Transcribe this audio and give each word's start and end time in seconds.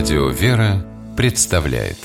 Радио 0.00 0.30
«Вера» 0.30 0.82
представляет. 1.14 1.98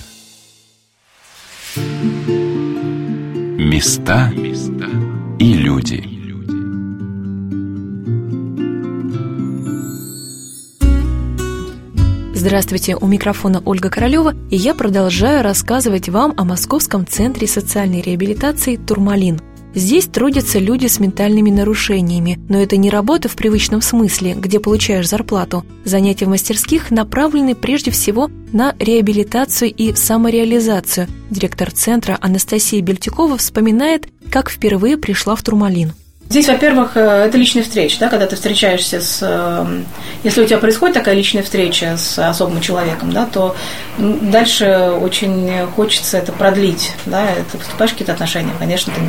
Места 3.58 4.34
и 5.40 5.54
люди. 5.54 6.04
Здравствуйте, 12.34 12.98
у 12.98 13.08
микрофона 13.08 13.62
Ольга 13.64 13.90
Королева, 13.90 14.34
и 14.52 14.58
я 14.58 14.76
продолжаю 14.76 15.42
рассказывать 15.42 16.10
вам 16.10 16.34
о 16.36 16.44
Московском 16.44 17.08
центре 17.08 17.48
социальной 17.48 18.02
реабилитации 18.02 18.76
«Турмалин», 18.76 19.40
Здесь 19.76 20.06
трудятся 20.06 20.58
люди 20.58 20.88
с 20.88 21.02
ментальными 21.02 21.50
нарушениями, 21.50 22.40
но 22.48 22.62
это 22.62 22.78
не 22.78 22.90
работа 22.90 23.28
в 23.28 23.36
привычном 23.36 23.82
смысле, 23.82 24.34
где 24.34 24.62
получаешь 24.62 25.10
зарплату. 25.10 25.66
Занятия 25.84 26.26
в 26.26 26.30
мастерских 26.30 26.92
направлены 26.92 27.56
прежде 27.56 27.92
всего 27.92 28.30
на 28.54 28.74
реабилитацию 28.80 29.70
и 29.74 29.94
самореализацию. 29.94 31.08
Директор 31.30 31.72
центра 31.72 32.18
Анастасия 32.22 32.82
Бельтикова 32.82 33.38
вспоминает, 33.38 34.08
как 34.32 34.50
впервые 34.50 34.98
пришла 34.98 35.36
в 35.36 35.44
Турмалин. 35.44 35.92
Здесь, 36.30 36.48
во-первых, 36.48 36.96
э, 36.96 37.26
это 37.28 37.38
личная 37.38 37.62
встреча, 37.62 37.98
да, 38.00 38.08
когда 38.08 38.26
ты 38.26 38.36
встречаешься 38.36 39.00
с... 39.00 39.20
Э, 39.22 39.84
если 40.24 40.42
у 40.42 40.46
тебя 40.46 40.58
происходит 40.58 40.96
такая 40.96 41.16
личная 41.16 41.44
встреча 41.44 41.98
с 41.98 42.18
особым 42.18 42.62
человеком, 42.62 43.12
да, 43.12 43.28
то 43.28 43.56
дальше 44.00 44.94
очень 45.02 45.68
хочется 45.76 46.18
это 46.18 46.32
продлить, 46.32 46.94
да, 47.06 47.28
ты 47.52 47.60
вступаешь 47.60 47.92
в 47.92 47.94
какие-то 47.94 48.14
отношения, 48.14 48.54
конечно, 48.58 48.92
ты 48.92 49.02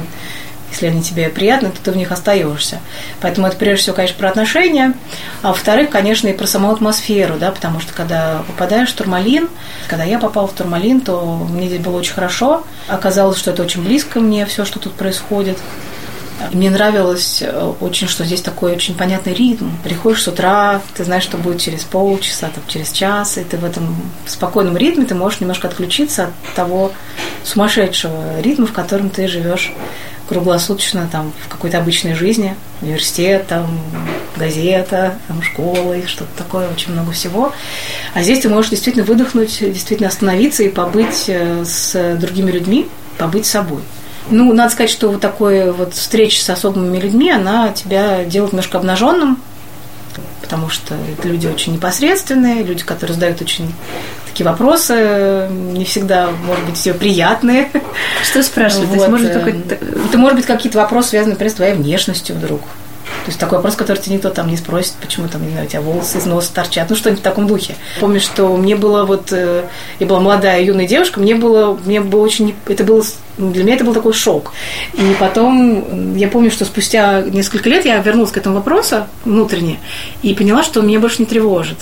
если 0.71 0.87
они 0.87 1.03
тебе 1.03 1.29
приятны, 1.29 1.71
то 1.71 1.79
ты 1.83 1.91
в 1.93 1.97
них 1.97 2.13
остаешься. 2.13 2.81
Поэтому 3.21 3.47
это 3.47 3.57
прежде 3.57 3.83
всего, 3.83 3.97
конечно, 3.97 4.19
про 4.19 4.29
отношения, 4.29 4.95
а 5.43 5.49
во-вторых, 5.49 5.91
конечно, 5.91 6.29
и 6.29 6.33
про 6.33 6.47
саму 6.47 6.71
атмосферу, 6.71 7.37
да, 7.39 7.51
потому 7.51 7.81
что 7.81 7.93
когда 7.93 8.43
попадаешь 8.47 8.91
в 8.91 8.95
Турмалин, 8.95 9.49
когда 9.89 10.05
я 10.05 10.19
попала 10.19 10.47
в 10.47 10.53
Турмалин, 10.53 11.01
то 11.01 11.47
мне 11.51 11.69
здесь 11.69 11.81
было 11.81 11.97
очень 11.97 12.15
хорошо. 12.15 12.65
Оказалось, 12.89 13.39
что 13.39 13.51
это 13.51 13.63
очень 13.63 13.83
близко 13.83 14.21
мне, 14.21 14.47
все, 14.47 14.65
что 14.65 14.79
тут 14.79 14.95
происходит. 14.95 15.59
Мне 16.53 16.71
нравилось 16.71 17.41
э, 17.41 17.73
очень, 17.81 18.09
что 18.09 18.25
здесь 18.25 18.43
такой 18.43 18.73
очень 18.73 18.95
понятный 18.95 19.33
ритм. 19.33 19.71
Приходишь 19.83 20.23
с 20.23 20.29
утра, 20.29 20.83
ты 20.95 21.05
знаешь, 21.05 21.23
что 21.23 21.39
будет 21.39 21.61
через 21.61 21.83
полчаса, 21.85 22.51
там, 22.55 22.63
через 22.69 22.93
час, 22.93 23.39
и 23.39 23.45
ты 23.45 23.57
в 23.57 23.65
этом 23.65 23.97
спокойном 24.27 24.77
ритме 24.77 25.07
ты 25.07 25.15
можешь 25.15 25.41
немножко 25.41 25.69
отключиться 25.69 26.25
от 26.25 26.55
того 26.55 26.93
сумасшедшего 27.43 28.41
ритма, 28.43 28.67
в 28.67 28.73
котором 28.73 29.09
ты 29.09 29.29
живешь 29.29 29.73
круглосуточно 30.29 31.09
там 31.11 31.33
в 31.45 31.49
какой-то 31.49 31.79
обычной 31.79 32.15
жизни, 32.15 32.57
университет, 32.83 33.47
там, 33.47 33.81
газета, 34.37 35.19
там, 35.29 35.43
школа 35.43 35.95
и 35.95 36.07
что-то 36.07 36.31
такое, 36.37 36.69
очень 36.71 36.93
много 36.93 37.13
всего. 37.13 37.53
А 38.15 38.23
здесь 38.23 38.41
ты 38.41 38.49
можешь 38.49 38.71
действительно 38.71 39.05
выдохнуть, 39.05 39.59
действительно 39.61 40.09
остановиться 40.09 40.63
и 40.63 40.69
побыть 40.69 41.25
э, 41.29 41.65
с 41.65 42.17
другими 42.17 42.51
людьми, 42.51 42.89
побыть 43.19 43.47
собой. 43.47 43.83
Ну, 44.29 44.53
надо 44.53 44.73
сказать, 44.73 44.91
что 44.91 45.09
вот 45.09 45.21
такой 45.21 45.71
вот 45.71 45.95
встреча 45.95 46.43
с 46.43 46.51
особыми 46.51 46.99
людьми, 46.99 47.31
она 47.31 47.69
тебя 47.69 48.25
делает 48.25 48.53
немножко 48.53 48.79
обнаженным, 48.79 49.39
потому 50.43 50.69
что 50.69 50.95
это 50.95 51.29
люди 51.29 51.47
очень 51.47 51.75
непосредственные, 51.75 52.65
люди, 52.65 52.83
которые 52.83 53.15
задают 53.15 53.41
очень 53.41 53.73
такие 54.37 54.51
вопросы, 54.51 55.49
не 55.51 55.87
всегда, 55.87 56.29
может 56.45 56.63
быть, 56.67 56.77
все 56.77 56.93
приятные. 56.93 57.71
Что 58.23 58.43
спрашивают? 58.43 58.91
Вот. 58.91 58.99
То 58.99 59.01
есть, 59.01 59.09
может, 59.09 59.33
какой-то... 59.33 59.75
Это 60.09 60.19
может 60.19 60.37
быть 60.37 60.45
какие-то 60.45 60.77
вопросы, 60.77 61.11
связанные, 61.11 61.33
например, 61.33 61.53
с 61.53 61.55
твоей 61.55 61.73
внешностью 61.73 62.37
вдруг. 62.37 62.61
То 62.61 63.31
есть 63.31 63.41
такой 63.41 63.59
вопрос, 63.59 63.77
который 63.77 63.97
тебе 63.97 64.17
никто 64.17 64.29
там 64.29 64.49
не 64.49 64.59
спросит, 64.59 64.93
почему 65.01 65.27
там, 65.29 65.43
не 65.43 65.53
знаю, 65.53 65.67
у 65.67 65.71
тебя 65.71 65.81
волосы 65.81 66.19
из 66.19 66.27
носа 66.27 66.53
торчат, 66.53 66.91
ну 66.91 66.97
что-нибудь 66.97 67.21
в 67.21 67.25
таком 67.25 67.47
духе. 67.47 67.77
Помню, 67.99 68.21
что 68.21 68.55
мне 68.57 68.77
было 68.77 69.05
вот, 69.05 69.33
э, 69.33 69.65
я 69.99 70.07
была 70.07 70.21
молодая 70.21 70.63
юная 70.63 70.87
девушка, 70.87 71.19
мне 71.19 71.35
было, 71.35 71.79
мне 71.87 72.03
было 72.03 72.21
очень, 72.21 72.55
это 72.67 72.85
было, 72.85 73.03
для 73.39 73.65
меня 73.65 73.75
это 73.75 73.85
был 73.85 73.95
такой 73.95 74.13
шок. 74.13 74.53
И 74.95 75.17
потом 75.19 76.15
я 76.15 76.29
помню, 76.29 76.51
что 76.51 76.67
спустя 76.67 77.23
несколько 77.23 77.71
лет 77.71 77.87
я 77.87 77.97
вернулась 77.99 78.33
к 78.33 78.37
этому 78.37 78.57
вопросу 78.57 79.07
внутренне 79.25 79.81
и 80.23 80.35
поняла, 80.35 80.63
что 80.63 80.83
меня 80.83 81.01
больше 81.01 81.17
не 81.21 81.27
тревожит. 81.27 81.79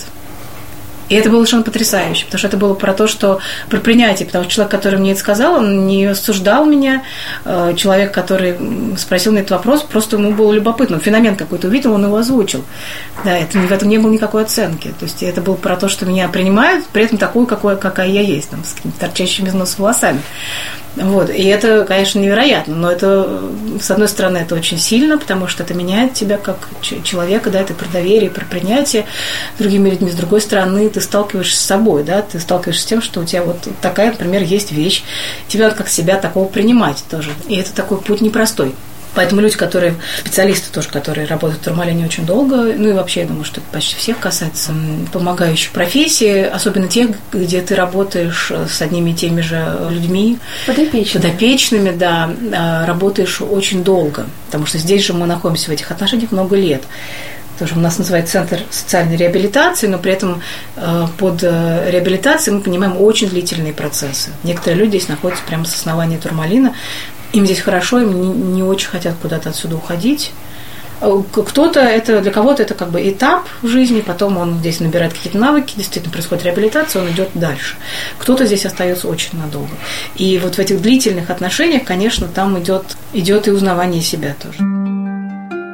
И 1.09 1.15
это 1.15 1.29
было 1.29 1.39
совершенно 1.39 1.63
потрясающе, 1.63 2.25
потому 2.25 2.39
что 2.39 2.47
это 2.47 2.57
было 2.57 2.73
про 2.73 2.93
то, 2.93 3.07
что 3.07 3.39
про 3.69 3.79
принятие, 3.79 4.25
потому 4.25 4.43
что 4.45 4.53
человек, 4.53 4.71
который 4.71 4.99
мне 4.99 5.11
это 5.11 5.19
сказал, 5.19 5.55
он 5.55 5.87
не 5.87 6.05
осуждал 6.05 6.65
меня, 6.65 7.03
э, 7.43 7.73
человек, 7.77 8.11
который 8.11 8.57
спросил 8.97 9.31
мне 9.31 9.41
этот 9.41 9.51
вопрос, 9.51 9.83
просто 9.83 10.17
ему 10.17 10.31
было 10.31 10.51
любопытно, 10.53 10.99
феномен 10.99 11.35
какой-то 11.35 11.67
увидел, 11.67 11.93
он 11.93 12.05
его 12.05 12.17
озвучил. 12.17 12.63
Да, 13.23 13.37
это, 13.37 13.59
в 13.59 13.71
этом 13.71 13.89
не 13.89 13.97
было 13.97 14.11
никакой 14.11 14.43
оценки. 14.43 14.93
То 14.99 15.05
есть 15.05 15.21
это 15.23 15.41
было 15.41 15.55
про 15.55 15.75
то, 15.75 15.87
что 15.89 16.05
меня 16.05 16.27
принимают, 16.27 16.85
при 16.87 17.03
этом 17.03 17.17
такую, 17.17 17.45
какой, 17.45 17.77
какая 17.77 18.07
я 18.07 18.21
есть, 18.21 18.49
там, 18.49 18.63
с 18.63 18.75
торчащими 18.99 19.47
из 19.47 19.53
носа 19.53 19.75
волосами. 19.81 20.21
Вот. 20.95 21.29
И 21.29 21.43
это, 21.43 21.83
конечно, 21.83 22.19
невероятно, 22.19 22.75
но 22.75 22.91
это, 22.91 23.41
с 23.81 23.91
одной 23.91 24.07
стороны, 24.07 24.37
это 24.37 24.55
очень 24.55 24.79
сильно, 24.79 25.17
потому 25.17 25.47
что 25.47 25.63
это 25.63 25.73
меняет 25.73 26.13
тебя 26.13 26.37
как 26.37 26.69
человека, 26.81 27.49
да, 27.49 27.61
это 27.61 27.73
про 27.73 27.87
доверие, 27.87 28.29
про 28.29 28.45
принятие 28.45 29.05
другими 29.59 29.89
людьми. 29.89 30.09
С 30.09 30.15
другой 30.15 30.39
стороны, 30.39 30.89
ты 30.89 31.01
сталкиваешься 31.01 31.57
с 31.57 31.65
собой, 31.65 32.03
да, 32.03 32.21
ты 32.21 32.39
сталкиваешься 32.39 32.83
с 32.83 32.85
тем, 32.85 33.01
что 33.01 33.19
у 33.19 33.25
тебя 33.25 33.43
вот 33.43 33.67
такая, 33.81 34.11
например, 34.11 34.43
есть 34.43 34.71
вещь, 34.71 35.03
тебе 35.47 35.63
надо 35.63 35.75
как 35.75 35.89
себя 35.89 36.15
такого 36.15 36.45
принимать 36.45 37.03
тоже. 37.09 37.31
И 37.47 37.55
это 37.55 37.73
такой 37.73 37.97
путь 37.97 38.21
непростой. 38.21 38.73
Поэтому 39.15 39.41
люди, 39.41 39.55
которые, 39.55 39.95
специалисты 40.19 40.71
тоже, 40.71 40.89
которые 40.89 41.25
работают 41.27 41.61
в 41.61 41.65
турмалине 41.65 42.05
очень 42.05 42.25
долго, 42.25 42.73
ну 42.75 42.89
и 42.89 42.93
вообще, 42.93 43.21
я 43.21 43.27
думаю, 43.27 43.45
что 43.45 43.61
это 43.61 43.69
почти 43.71 43.95
всех 43.95 44.19
касается 44.19 44.73
помогающих 45.11 45.71
профессий, 45.71 46.43
особенно 46.43 46.87
тех, 46.87 47.11
где 47.31 47.61
ты 47.61 47.75
работаешь 47.75 48.51
с 48.69 48.81
одними 48.81 49.11
и 49.11 49.13
теми 49.13 49.41
же 49.41 49.89
людьми. 49.89 50.37
Подопечными. 50.67 51.23
Подопечными, 51.23 51.91
да, 51.91 52.31
а, 52.53 52.85
работаешь 52.85 53.41
очень 53.41 53.83
долго, 53.83 54.25
потому 54.47 54.65
что 54.65 54.77
здесь 54.77 55.05
же 55.05 55.13
мы 55.13 55.25
находимся 55.25 55.69
в 55.69 55.73
этих 55.73 55.91
отношениях 55.91 56.31
много 56.31 56.55
лет 56.55 56.83
тоже 57.57 57.75
у 57.75 57.79
нас 57.79 57.97
называется 57.97 58.33
Центр 58.33 58.63
социальной 58.69 59.15
реабилитации, 59.15 59.87
но 59.87 59.97
при 59.97 60.11
этом 60.11 60.41
э, 60.75 61.07
под 61.17 61.43
э, 61.43 61.89
реабилитацией 61.89 62.57
мы 62.57 62.61
понимаем 62.61 63.01
очень 63.01 63.29
длительные 63.29 63.73
процессы. 63.73 64.31
Некоторые 64.43 64.79
люди 64.79 64.97
здесь 64.97 65.07
находятся 65.07 65.43
прямо 65.45 65.65
с 65.65 65.73
основания 65.73 66.17
турмалина, 66.17 66.73
им 67.35 67.45
здесь 67.45 67.59
хорошо, 67.59 67.99
им 67.99 68.21
не, 68.21 68.29
не 68.29 68.63
очень 68.63 68.87
хотят 68.87 69.15
куда-то 69.21 69.49
отсюда 69.49 69.75
уходить. 69.75 70.31
Э, 71.01 71.21
кто-то 71.31 71.81
это, 71.81 72.21
для 72.21 72.31
кого-то 72.31 72.63
это 72.63 72.73
как 72.73 72.91
бы 72.91 73.07
этап 73.09 73.47
в 73.61 73.67
жизни, 73.67 74.01
потом 74.01 74.37
он 74.37 74.59
здесь 74.59 74.79
набирает 74.79 75.13
какие-то 75.13 75.37
навыки, 75.37 75.73
действительно 75.75 76.13
происходит 76.13 76.45
реабилитация, 76.45 77.01
он 77.01 77.11
идет 77.11 77.29
дальше. 77.33 77.75
Кто-то 78.17 78.45
здесь 78.45 78.65
остается 78.65 79.07
очень 79.07 79.37
надолго. 79.37 79.75
И 80.15 80.39
вот 80.41 80.55
в 80.55 80.59
этих 80.59 80.81
длительных 80.81 81.29
отношениях, 81.29 81.83
конечно, 81.83 82.27
там 82.27 82.57
идет, 82.59 82.95
идет 83.13 83.47
и 83.47 83.51
узнавание 83.51 84.01
себя 84.01 84.35
тоже. 84.41 84.59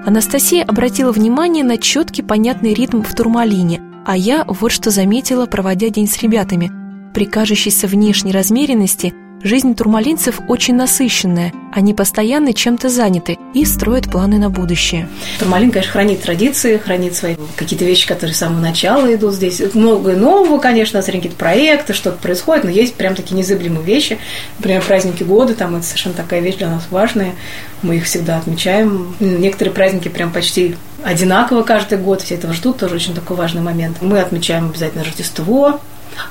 Анастасия 0.04 0.64
обратила 0.64 1.12
внимание 1.12 1.64
на 1.64 1.78
четкий 1.78 2.24
понятный 2.24 2.74
ритм 2.74 3.04
в 3.04 3.14
турмалине, 3.14 3.82
а 4.04 4.18
я 4.18 4.44
вот 4.48 4.72
что 4.72 4.90
заметила, 4.90 5.46
проводя 5.46 5.90
день 5.90 6.08
с 6.08 6.18
ребятами. 6.24 6.72
При 7.14 7.26
кажущейся 7.26 7.86
внешней 7.88 8.32
размеренности 8.32 9.14
Жизнь 9.44 9.75
турмалинцев 9.75 10.40
очень 10.47 10.75
насыщенная, 10.75 11.52
они 11.74 11.96
постоянно 11.96 12.53
чем-то 12.53 12.90
заняты 12.90 13.40
и 13.56 13.66
строят 13.66 14.06
планы 14.12 14.38
на 14.38 14.52
будущее. 14.52 15.09
Турмалин, 15.40 15.72
конечно, 15.72 15.94
хранит 15.94 16.22
традиции, 16.22 16.78
хранит 16.78 17.16
свои 17.16 17.35
какие-то 17.56 17.84
вещи, 17.84 18.07
которые 18.07 18.35
с 18.35 18.38
самого 18.38 18.59
начала 18.59 19.12
идут 19.13 19.34
здесь. 19.34 19.59
Много 19.74 20.13
нового, 20.16 20.59
конечно, 20.59 21.00
у 21.00 21.02
нас 21.02 21.07
какие-то 21.07 21.35
проекты, 21.38 21.94
что-то 21.94 22.18
происходит, 22.18 22.66
но 22.66 22.69
есть 22.69 22.94
прям 22.94 23.16
такие 23.16 23.35
незыблемые 23.35 23.84
вещи. 23.84 24.19
Например, 24.59 24.84
праздники 24.84 25.24
года, 25.24 25.56
там 25.56 25.75
это 25.75 25.85
совершенно 25.85 26.13
такая 26.13 26.41
вещь 26.41 26.58
для 26.58 26.69
нас 26.69 26.84
важная. 26.91 27.34
Мы 27.81 27.97
их 27.97 28.06
всегда 28.06 28.38
отмечаем. 28.38 29.16
Некоторые 29.19 29.73
праздники 29.73 30.08
прям 30.08 30.31
почти 30.31 30.75
одинаково 31.03 31.63
каждый 31.63 31.97
год, 31.97 32.22
все 32.22 32.35
этого 32.35 32.53
ждут, 32.53 32.78
тоже 32.78 32.96
очень 32.96 33.16
такой 33.16 33.37
важный 33.37 33.64
момент. 33.64 33.97
Мы 34.02 34.20
отмечаем 34.20 34.70
обязательно 34.70 35.03
Рождество, 35.03 35.79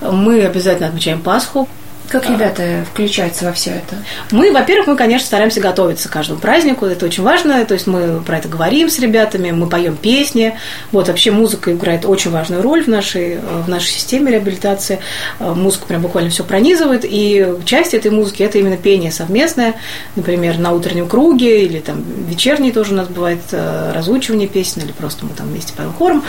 мы 0.00 0.42
обязательно 0.42 0.86
отмечаем 0.86 1.20
Пасху. 1.20 1.68
Как 2.10 2.28
ребята 2.28 2.84
включаются 2.90 3.44
во 3.44 3.52
все 3.52 3.70
это? 3.70 3.96
Мы, 4.32 4.50
во-первых, 4.50 4.88
мы, 4.88 4.96
конечно, 4.96 5.26
стараемся 5.26 5.60
готовиться 5.60 6.08
к 6.08 6.12
каждому 6.12 6.40
празднику, 6.40 6.84
это 6.86 7.06
очень 7.06 7.22
важно, 7.22 7.64
то 7.64 7.74
есть 7.74 7.86
мы 7.86 8.20
про 8.20 8.38
это 8.38 8.48
говорим 8.48 8.90
с 8.90 8.98
ребятами, 8.98 9.52
мы 9.52 9.68
поем 9.68 9.96
песни, 9.96 10.58
вот 10.90 11.06
вообще 11.06 11.30
музыка 11.30 11.72
играет 11.72 12.04
очень 12.04 12.32
важную 12.32 12.62
роль 12.62 12.82
в 12.82 12.88
нашей, 12.88 13.38
в 13.38 13.68
нашей 13.68 13.90
системе 13.90 14.32
реабилитации, 14.32 14.98
музыка 15.38 15.86
прям 15.86 16.02
буквально 16.02 16.30
все 16.30 16.42
пронизывает, 16.42 17.04
и 17.04 17.46
часть 17.64 17.94
этой 17.94 18.10
музыки 18.10 18.42
это 18.42 18.58
именно 18.58 18.76
пение 18.76 19.12
совместное, 19.12 19.76
например, 20.16 20.58
на 20.58 20.72
утреннем 20.72 21.08
круге 21.08 21.64
или 21.64 21.78
там 21.78 22.02
вечерний 22.26 22.72
тоже 22.72 22.92
у 22.92 22.96
нас 22.96 23.06
бывает 23.06 23.40
э, 23.52 23.92
разучивание 23.94 24.48
песен 24.48 24.82
или 24.82 24.90
просто 24.90 25.24
мы 25.26 25.30
там 25.36 25.46
вместе 25.46 25.74
поем 25.74 25.92
хором. 25.92 26.24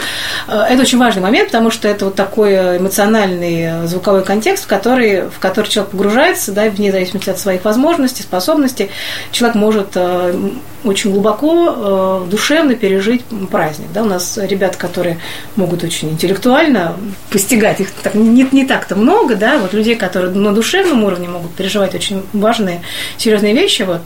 Э, 0.46 0.64
это 0.70 0.82
очень 0.82 0.98
важный 0.98 1.22
момент, 1.22 1.48
потому 1.48 1.72
что 1.72 1.88
это 1.88 2.04
вот 2.04 2.14
такой 2.14 2.78
эмоциональный 2.78 3.88
звуковой 3.88 4.24
контекст, 4.24 4.64
в 4.64 4.66
который, 4.68 5.28
в 5.28 5.40
который 5.40 5.71
человек 5.72 5.90
погружается, 5.92 6.52
да, 6.52 6.68
вне 6.68 6.92
зависимости 6.92 7.30
от 7.30 7.38
своих 7.38 7.64
возможностей, 7.64 8.22
способностей, 8.22 8.90
человек 9.30 9.56
может 9.56 9.88
э, 9.94 10.50
очень 10.84 11.10
глубоко, 11.12 12.24
э, 12.24 12.30
душевно 12.30 12.74
пережить 12.74 13.24
праздник. 13.50 13.88
Да? 13.92 14.02
У 14.02 14.06
нас 14.06 14.38
ребята, 14.40 14.76
которые 14.78 15.18
могут 15.56 15.82
очень 15.84 16.10
интеллектуально 16.10 16.96
постигать, 17.30 17.80
их 17.80 17.90
так, 17.90 18.14
не, 18.14 18.46
не 18.52 18.66
так-то 18.66 18.96
много, 18.96 19.36
да, 19.36 19.58
вот 19.58 19.72
людей, 19.72 19.96
которые 19.96 20.32
на 20.32 20.52
душевном 20.52 21.04
уровне 21.04 21.28
могут 21.28 21.52
переживать 21.52 21.94
очень 21.94 22.22
важные, 22.32 22.82
серьезные 23.16 23.54
вещи, 23.54 23.82
вот, 23.82 24.02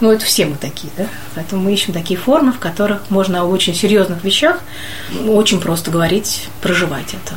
ну, 0.00 0.10
это 0.10 0.24
все 0.24 0.46
мы 0.46 0.56
такие, 0.56 0.92
да, 0.96 1.06
поэтому 1.34 1.62
мы 1.62 1.72
ищем 1.72 1.92
такие 1.92 2.18
формы, 2.18 2.52
в 2.52 2.58
которых 2.58 3.10
можно 3.10 3.42
о 3.42 3.44
очень 3.44 3.74
серьезных 3.74 4.24
вещах 4.24 4.60
очень 5.26 5.60
просто 5.60 5.90
говорить, 5.90 6.48
проживать 6.62 7.14
это. 7.14 7.34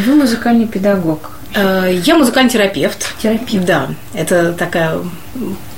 Вы 0.00 0.14
музыкальный 0.14 0.66
педагог. 0.66 1.37
Э, 1.54 1.90
я 2.04 2.16
музыкальный 2.16 2.50
терапевт. 2.50 3.14
Терапевт. 3.22 3.64
Да, 3.64 3.88
это 4.14 4.52
такая 4.52 4.98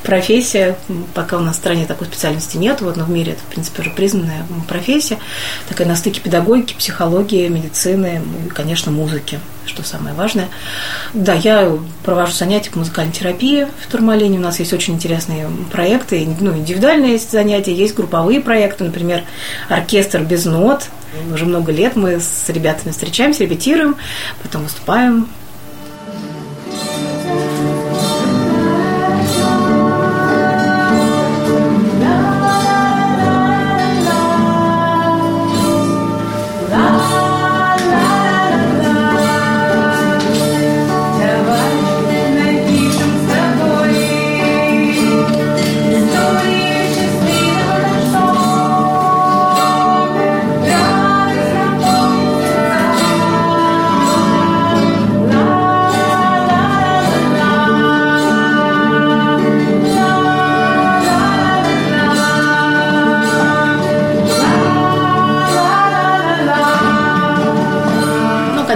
профессия, 0.02 0.76
пока 1.14 1.36
у 1.36 1.40
нас 1.40 1.56
в 1.56 1.58
стране 1.58 1.84
такой 1.86 2.06
специальности 2.06 2.56
нет, 2.56 2.80
вот, 2.80 2.96
но 2.96 3.04
в 3.04 3.10
мире 3.10 3.32
это, 3.32 3.42
в 3.42 3.44
принципе, 3.44 3.82
уже 3.82 3.90
признанная 3.90 4.46
профессия, 4.66 5.18
такая 5.68 5.86
на 5.86 5.94
стыке 5.94 6.20
педагогики, 6.20 6.74
психологии, 6.74 7.48
медицины 7.48 8.22
и, 8.46 8.48
конечно, 8.48 8.90
музыки, 8.90 9.38
что 9.66 9.82
самое 9.82 10.14
важное. 10.14 10.48
Да, 11.12 11.34
я 11.34 11.78
провожу 12.02 12.32
занятия 12.32 12.70
по 12.70 12.78
музыкальной 12.78 13.12
терапии 13.12 13.66
в 13.86 13.90
Турмалине, 13.90 14.38
у 14.38 14.42
нас 14.42 14.58
есть 14.58 14.72
очень 14.72 14.94
интересные 14.94 15.48
проекты, 15.70 16.26
ну, 16.40 16.56
индивидуальные 16.56 17.12
есть 17.12 17.30
занятия, 17.30 17.74
есть 17.74 17.94
групповые 17.94 18.40
проекты, 18.40 18.84
например, 18.84 19.24
оркестр 19.68 20.22
без 20.22 20.46
нот, 20.46 20.88
уже 21.32 21.44
много 21.44 21.72
лет 21.72 21.96
мы 21.96 22.20
с 22.20 22.48
ребятами 22.48 22.92
встречаемся, 22.92 23.44
репетируем, 23.44 23.96
потом 24.42 24.62
выступаем, 24.62 25.28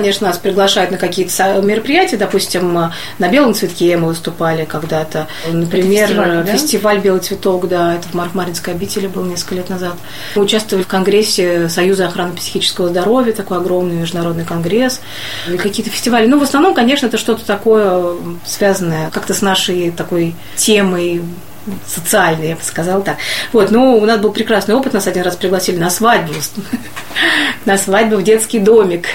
конечно, 0.04 0.26
нас 0.26 0.36
приглашают 0.36 0.90
на 0.90 0.98
какие-то 0.98 1.62
мероприятия, 1.62 2.18
допустим, 2.18 2.74
на 3.18 3.28
Белом 3.28 3.54
цветке 3.54 3.96
мы 3.96 4.08
выступали 4.08 4.66
когда-то, 4.66 5.28
например, 5.50 6.08
фестиваль, 6.08 6.44
да? 6.44 6.52
фестиваль 6.52 6.98
«Белый 6.98 7.20
цветок», 7.20 7.68
да, 7.68 7.94
это 7.94 8.08
в 8.08 8.14
Мармаринской 8.14 8.74
обители 8.74 9.06
был 9.06 9.24
несколько 9.24 9.54
лет 9.54 9.70
назад. 9.70 9.94
Мы 10.34 10.42
участвовали 10.42 10.84
в 10.84 10.88
конгрессе 10.88 11.70
Союза 11.70 12.06
охраны 12.06 12.34
психического 12.34 12.88
здоровья, 12.88 13.32
такой 13.32 13.56
огромный 13.56 13.96
международный 13.96 14.44
конгресс, 14.44 15.00
какие-то 15.46 15.90
фестивали. 15.90 16.26
Ну, 16.26 16.38
в 16.38 16.42
основном, 16.42 16.74
конечно, 16.74 17.06
это 17.06 17.16
что-то 17.16 17.46
такое 17.46 18.16
связанное 18.44 19.08
как-то 19.08 19.32
с 19.32 19.40
нашей 19.40 19.90
такой 19.90 20.34
темой 20.56 21.22
социальный, 21.86 22.48
я 22.48 22.56
бы 22.56 22.62
сказала 22.62 23.00
так. 23.00 23.16
Вот, 23.54 23.70
ну, 23.70 23.96
у 23.96 24.04
нас 24.04 24.20
был 24.20 24.32
прекрасный 24.32 24.74
опыт, 24.74 24.92
нас 24.92 25.06
один 25.06 25.22
раз 25.22 25.36
пригласили 25.36 25.78
на 25.78 25.88
свадьбу, 25.88 26.34
на 27.64 27.78
свадьбу 27.78 28.16
в 28.16 28.22
детский 28.22 28.58
домик. 28.58 29.06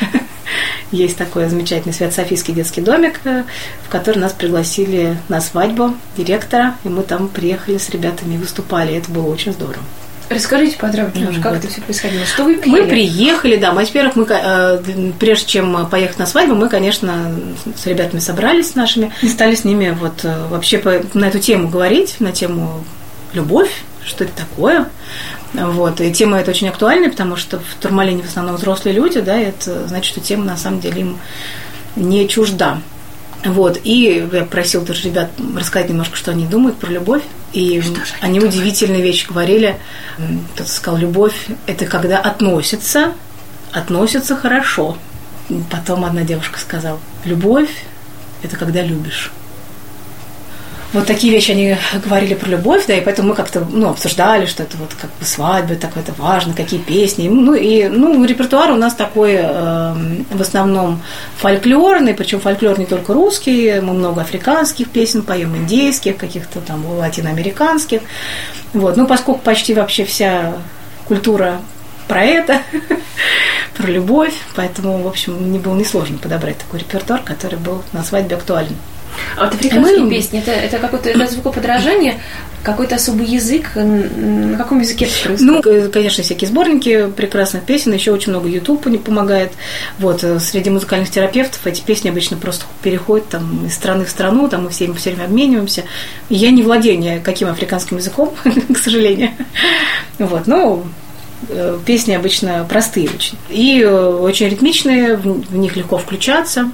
Есть 0.91 1.17
такой 1.17 1.47
замечательный 1.47 1.93
Свято-Софийский 1.93 2.53
детский 2.53 2.81
домик, 2.81 3.19
э, 3.23 3.43
в 3.85 3.89
который 3.89 4.17
нас 4.17 4.33
пригласили 4.33 5.17
на 5.27 5.39
свадьбу 5.41 5.95
директора, 6.17 6.75
и 6.83 6.89
мы 6.89 7.03
там 7.03 7.27
приехали 7.27 7.77
с 7.77 7.89
ребятами 7.89 8.35
и 8.35 8.37
выступали. 8.37 8.95
Это 8.95 9.11
было 9.11 9.27
очень 9.27 9.53
здорово. 9.53 9.83
Расскажите 10.29 10.77
подробнее, 10.77 11.29
ну, 11.31 11.41
как 11.41 11.55
это 11.55 11.67
все 11.67 11.81
происходило. 11.81 12.23
Что 12.23 12.43
вы 12.43 12.55
пели? 12.55 12.69
Мы 12.69 12.87
приехали, 12.87 13.55
да. 13.55 13.71
Мы, 13.71 13.83
во-первых, 13.83 14.15
мы, 14.15 14.25
э, 14.29 15.11
прежде 15.17 15.45
чем 15.47 15.87
поехать 15.87 16.19
на 16.19 16.27
свадьбу, 16.27 16.53
мы, 16.53 16.69
конечно, 16.69 17.35
с 17.75 17.87
ребятами 17.87 18.19
собрались 18.19 18.71
с 18.71 18.75
нашими 18.75 19.11
и 19.23 19.27
стали 19.27 19.55
с 19.55 19.63
ними 19.63 19.95
вот 19.99 20.23
э, 20.23 20.47
вообще 20.49 20.77
по, 20.77 21.01
на 21.15 21.25
эту 21.25 21.39
тему 21.39 21.69
говорить, 21.69 22.17
на 22.19 22.31
тему 22.31 22.83
любовь, 23.33 23.71
что 24.05 24.23
это 24.23 24.33
такое. 24.33 24.87
Вот. 25.53 25.99
И 26.01 26.11
тема 26.13 26.39
эта 26.39 26.51
очень 26.51 26.69
актуальная, 26.69 27.09
потому 27.09 27.35
что 27.35 27.59
в 27.59 27.75
Турмалине 27.81 28.23
в 28.23 28.27
основном 28.27 28.55
взрослые 28.55 28.95
люди, 28.95 29.19
да, 29.19 29.37
это 29.37 29.87
значит, 29.87 30.11
что 30.11 30.19
тема 30.21 30.45
на 30.45 30.57
самом 30.57 30.79
деле 30.79 31.01
им 31.01 31.17
не 31.95 32.27
чужда. 32.27 32.81
Вот. 33.43 33.79
И 33.83 34.27
я 34.31 34.45
просил 34.45 34.85
тоже 34.85 35.03
ребят 35.03 35.31
рассказать 35.55 35.89
немножко, 35.89 36.15
что 36.15 36.31
они 36.31 36.45
думают 36.45 36.77
про 36.77 36.91
любовь. 36.91 37.23
И 37.51 37.79
они, 37.79 37.97
они 38.21 38.39
удивительные 38.39 39.01
вещи 39.01 39.27
говорили. 39.27 39.77
Кто-то 40.53 40.69
сказал, 40.69 40.99
любовь– 40.99 41.47
это 41.65 41.85
когда 41.85 42.19
относятся, 42.19 43.13
относятся 43.71 44.35
хорошо. 44.35 44.97
Потом 45.71 46.05
одна 46.05 46.21
девушка 46.21 46.59
сказала, 46.59 46.99
любовь– 47.25 47.71
это 48.43 48.55
когда 48.55 48.83
любишь 48.83 49.31
вот 50.91 51.05
такие 51.05 51.31
вещи 51.31 51.51
они 51.51 51.77
говорили 52.03 52.33
про 52.33 52.49
любовь, 52.49 52.87
да, 52.87 52.95
и 52.95 53.01
поэтому 53.01 53.29
мы 53.29 53.35
как-то, 53.35 53.59
ну, 53.71 53.89
обсуждали, 53.89 54.47
что 54.47 54.63
это 54.63 54.75
вот 54.77 54.89
как 54.99 55.11
бы 55.19 55.25
свадьба, 55.25 55.75
такое 55.75 56.01
это 56.01 56.13
важно, 56.17 56.53
какие 56.53 56.79
песни. 56.79 57.27
Ну, 57.27 57.53
и, 57.53 57.87
ну, 57.87 58.23
репертуар 58.25 58.71
у 58.71 58.75
нас 58.75 58.95
такой 58.95 59.35
э, 59.35 59.93
в 60.31 60.41
основном 60.41 61.01
фольклорный, 61.37 62.15
причем 62.15 62.39
фольклор 62.39 62.79
не 62.79 62.87
только 62.87 63.13
русский, 63.13 63.79
мы 63.81 63.93
много 63.93 64.21
африканских 64.21 64.89
песен 64.89 65.21
поем, 65.21 65.55
индейских, 65.55 66.17
каких-то 66.17 66.59
там 66.59 66.83
латиноамериканских. 66.85 68.01
Вот, 68.73 68.97
ну, 68.97 69.05
поскольку 69.05 69.41
почти 69.41 69.75
вообще 69.75 70.05
вся 70.05 70.53
культура 71.07 71.61
про 72.07 72.23
это, 72.23 72.63
про 73.77 73.87
любовь, 73.87 74.33
поэтому, 74.55 75.03
в 75.03 75.07
общем, 75.07 75.51
не 75.51 75.59
было 75.59 75.75
несложно 75.75 76.17
подобрать 76.17 76.57
такой 76.57 76.79
репертуар, 76.79 77.21
который 77.21 77.59
был 77.59 77.83
на 77.93 78.03
свадьбе 78.03 78.37
актуален. 78.37 78.75
А 79.37 79.45
вот 79.45 79.53
африканские 79.53 79.99
мы... 79.99 80.09
песни, 80.09 80.39
это, 80.39 80.51
это 80.51 80.77
какое-то 80.77 81.09
это 81.09 81.27
звукоподражание, 81.27 82.19
какой-то 82.63 82.95
особый 82.95 83.25
язык, 83.25 83.71
на 83.75 84.57
каком 84.57 84.79
языке 84.79 85.05
это 85.05 85.13
происходит? 85.23 85.65
Ну, 85.65 85.91
конечно, 85.91 86.23
всякие 86.23 86.49
сборники 86.49 87.09
прекрасных 87.15 87.63
песен, 87.63 87.93
еще 87.93 88.11
очень 88.11 88.31
много 88.31 88.49
YouTube 88.49 88.85
не 88.87 88.97
помогает. 88.97 89.53
Вот, 89.97 90.23
э, 90.23 90.39
среди 90.39 90.69
музыкальных 90.69 91.09
терапевтов 91.09 91.65
эти 91.65 91.81
песни 91.81 92.09
обычно 92.09 92.37
просто 92.37 92.65
переходят 92.83 93.29
там 93.29 93.65
из 93.65 93.75
страны 93.75 94.05
в 94.05 94.09
страну, 94.09 94.49
там 94.49 94.65
мы 94.65 94.69
все, 94.69 94.91
все 94.93 95.11
время 95.11 95.25
обмениваемся. 95.25 95.83
И 96.27 96.35
я 96.35 96.51
не 96.51 96.63
владею 96.63 96.99
никаким 96.99 97.47
африканским 97.47 97.97
языком, 97.97 98.33
к 98.73 98.77
сожалению. 98.77 99.31
Вот, 100.17 100.47
ну, 100.47 100.85
э, 101.47 101.79
песни 101.85 102.13
обычно 102.13 102.65
простые 102.67 103.09
очень. 103.09 103.37
И 103.49 103.81
э, 103.81 103.89
очень 103.89 104.49
ритмичные, 104.49 105.15
в 105.15 105.55
них 105.55 105.77
легко 105.77 105.97
включаться. 105.97 106.71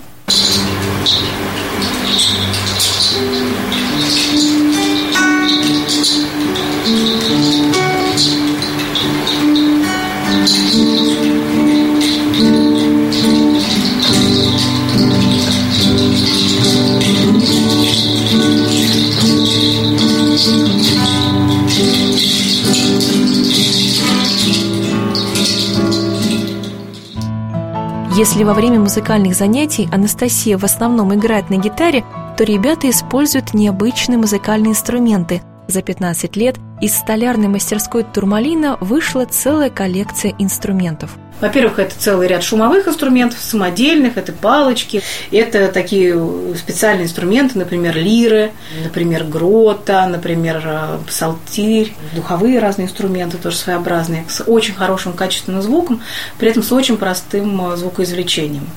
Если 28.18 28.46
во 28.46 28.54
время 28.54 28.80
музыкальных 28.80 29.36
занятий 29.36 29.90
Анастасия 29.92 30.58
в 30.58 30.64
основном 30.64 31.14
играет 31.14 31.50
на 31.50 31.58
гитаре, 31.58 32.06
то 32.38 32.46
ребята 32.46 32.90
используют 32.90 33.54
необычные 33.54 34.18
музыкальные 34.18 34.72
инструменты. 34.72 35.42
За 35.68 35.82
15 35.82 36.38
лет 36.38 36.56
из 36.82 36.96
столярной 36.96 37.48
мастерской 37.48 38.04
Турмалина 38.04 38.78
вышла 38.80 39.26
целая 39.26 39.70
коллекция 39.70 40.34
инструментов– 40.38 41.18
во-первых, 41.42 41.80
это 41.80 41.94
целый 41.98 42.28
ряд 42.30 42.44
шумовых 42.44 42.88
инструментов, 42.88 43.40
самодельных, 43.40 44.16
это 44.16 44.32
палочки, 44.32 45.04
это 45.32 45.68
такие 45.68 46.16
специальные 46.56 47.06
инструменты, 47.06 47.58
например, 47.60 47.98
лиры, 47.98 48.52
например, 48.84 49.26
грота, 49.26 50.08
например, 50.08 50.62
э, 50.64 50.98
псалтирь, 51.08 51.94
духовые 52.14 52.60
разные 52.60 52.86
инструменты, 52.86 53.38
тоже 53.38 53.58
своеобразные, 53.58 54.26
с 54.30 54.44
очень 54.46 54.76
хорошим 54.76 55.12
качественным 55.12 55.62
звуком, 55.62 56.02
при 56.40 56.50
этом 56.50 56.64
с 56.64 56.72
очень 56.72 56.96
простым 56.96 57.74
э, 57.74 57.76
звукоизвлечением. 57.76 58.68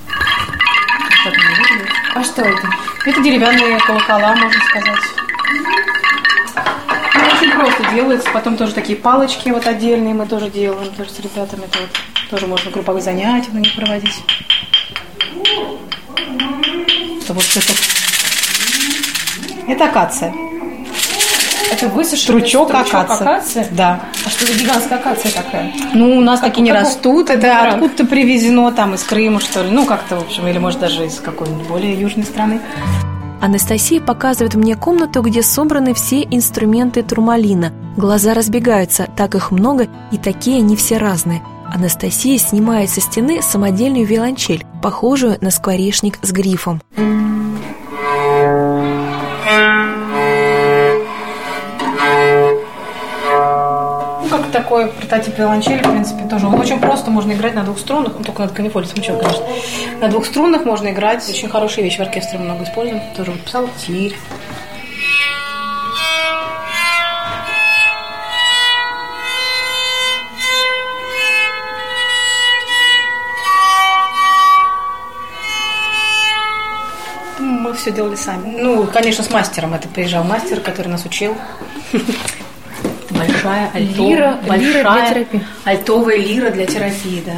Так, 1.24 1.34
А 2.16 2.24
что 2.24 2.42
это? 2.42 2.68
Это 3.06 3.22
деревянные 3.22 3.78
колокола, 3.86 4.34
можно 4.34 4.60
сказать. 4.68 5.17
Просто 7.58 7.94
делается. 7.94 8.28
Потом 8.32 8.56
тоже 8.56 8.72
такие 8.72 8.96
палочки 8.96 9.48
вот 9.50 9.66
отдельные 9.66 10.14
мы 10.14 10.26
тоже 10.26 10.48
делаем. 10.50 10.92
Тоже 10.94 11.10
с 11.10 11.18
ребятами. 11.20 11.64
Это 11.64 11.78
вот, 11.80 11.90
тоже 12.30 12.46
можно 12.46 12.70
групповые 12.70 13.02
занятия 13.02 13.50
на 13.52 13.58
них 13.58 13.74
проводить. 13.74 14.22
Это 17.22 17.32
вот 17.34 17.44
это. 17.56 17.72
Это 19.66 19.84
акация. 19.84 20.32
Это 21.70 21.88
высушенный 21.88 22.40
Стручок 22.40 22.70
акация. 22.74 23.04
акация? 23.16 23.68
Да. 23.72 24.00
А 24.24 24.30
что 24.30 24.46
за 24.46 24.54
гигантская 24.58 24.98
акация 24.98 25.30
такая? 25.32 25.72
Ну, 25.92 26.16
у 26.16 26.20
нас 26.20 26.40
такие 26.40 26.62
не 26.62 26.70
как- 26.70 26.80
растут. 26.80 27.28
Это 27.28 27.42
как 27.46 27.74
откуда-то 27.74 28.06
привезено 28.06 28.72
там 28.72 28.94
из 28.94 29.02
Крыма, 29.04 29.40
что 29.40 29.62
ли. 29.62 29.70
Ну, 29.70 29.84
как-то, 29.84 30.16
в 30.16 30.20
общем, 30.22 30.46
или, 30.48 30.56
может, 30.58 30.80
даже 30.80 31.04
из 31.04 31.20
какой-нибудь 31.20 31.66
более 31.66 31.92
южной 32.00 32.24
страны. 32.24 32.60
Анастасия 33.40 34.00
показывает 34.00 34.54
мне 34.54 34.75
комнату, 34.75 35.23
где 35.23 35.42
собраны 35.42 35.95
все 35.95 36.23
инструменты 36.23 37.02
турмалина. 37.02 37.73
Глаза 37.97 38.35
разбегаются, 38.35 39.09
так 39.16 39.35
их 39.35 39.50
много, 39.50 39.88
и 40.11 40.18
такие 40.18 40.59
они 40.59 40.76
все 40.76 40.99
разные. 40.99 41.42
Анастасия 41.66 42.38
снимает 42.38 42.90
со 42.90 43.00
стены 43.00 43.42
самодельную 43.42 44.07
виолончель, 44.07 44.64
похожую 44.83 45.38
на 45.40 45.50
скворечник 45.50 46.18
с 46.23 46.33
грифом. 46.33 46.80
Такой 54.68 54.88
прототип 54.88 55.38
виолончели, 55.38 55.78
в 55.78 55.90
принципе, 55.90 56.28
тоже. 56.28 56.46
Он 56.46 56.60
очень 56.60 56.78
просто, 56.78 57.10
можно 57.10 57.32
играть 57.32 57.54
на 57.54 57.64
двух 57.64 57.78
струнах, 57.78 58.12
ну, 58.18 58.22
только 58.25 58.42
на 58.42 58.48
канифоле 58.50 58.87
смычок, 58.87 59.18
конечно. 59.18 59.46
На 59.98 60.08
двух 60.08 60.26
струнах 60.26 60.66
можно 60.66 60.90
играть, 60.90 61.26
очень 61.26 61.48
хорошая 61.48 61.87
вещь, 61.87 61.96
в 61.96 62.00
оркестре 62.00 62.38
много 62.38 62.64
используем. 62.64 63.00
Тоже 63.16 63.30
вот 63.30 63.40
псалтирь. 63.40 64.14
Все 77.76 77.92
делали 77.92 78.16
сами. 78.16 78.56
Ну, 78.58 78.88
конечно, 78.88 79.22
с 79.22 79.30
мастером. 79.30 79.72
Это 79.72 79.87
приезжал 79.87 80.25
мастер, 80.25 80.60
который 80.60 80.88
нас 80.88 81.06
учил. 81.06 81.37
Большая 83.18 83.70
альто- 83.75 84.02
Лира- 84.08 84.38
большая 84.46 84.58
лира 84.72 84.90
для 84.92 85.08
терапии. 85.10 85.44
Альтовая 85.64 86.16
лира 86.16 86.50
для 86.50 86.66
терапии, 86.66 87.22
да. 87.26 87.32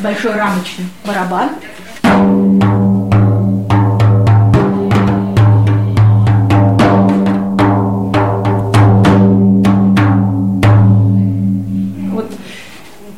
Большой 0.00 0.32
рамочный 0.34 0.86
барабан. 1.04 1.50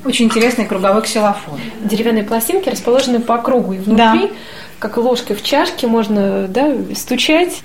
Очень 0.04 0.26
интересный 0.26 0.64
круговой 0.66 1.02
ксилофон. 1.02 1.60
Деревянные 1.84 2.24
пластинки 2.24 2.68
расположены 2.68 3.20
по 3.20 3.36
кругу, 3.38 3.74
и 3.74 3.78
внутри, 3.78 3.96
Да. 3.96 4.28
Как 4.80 4.96
ложкой 4.96 5.36
в 5.36 5.44
чашке, 5.44 5.86
можно 5.86 6.48
да, 6.48 6.74
стучать. 6.96 7.62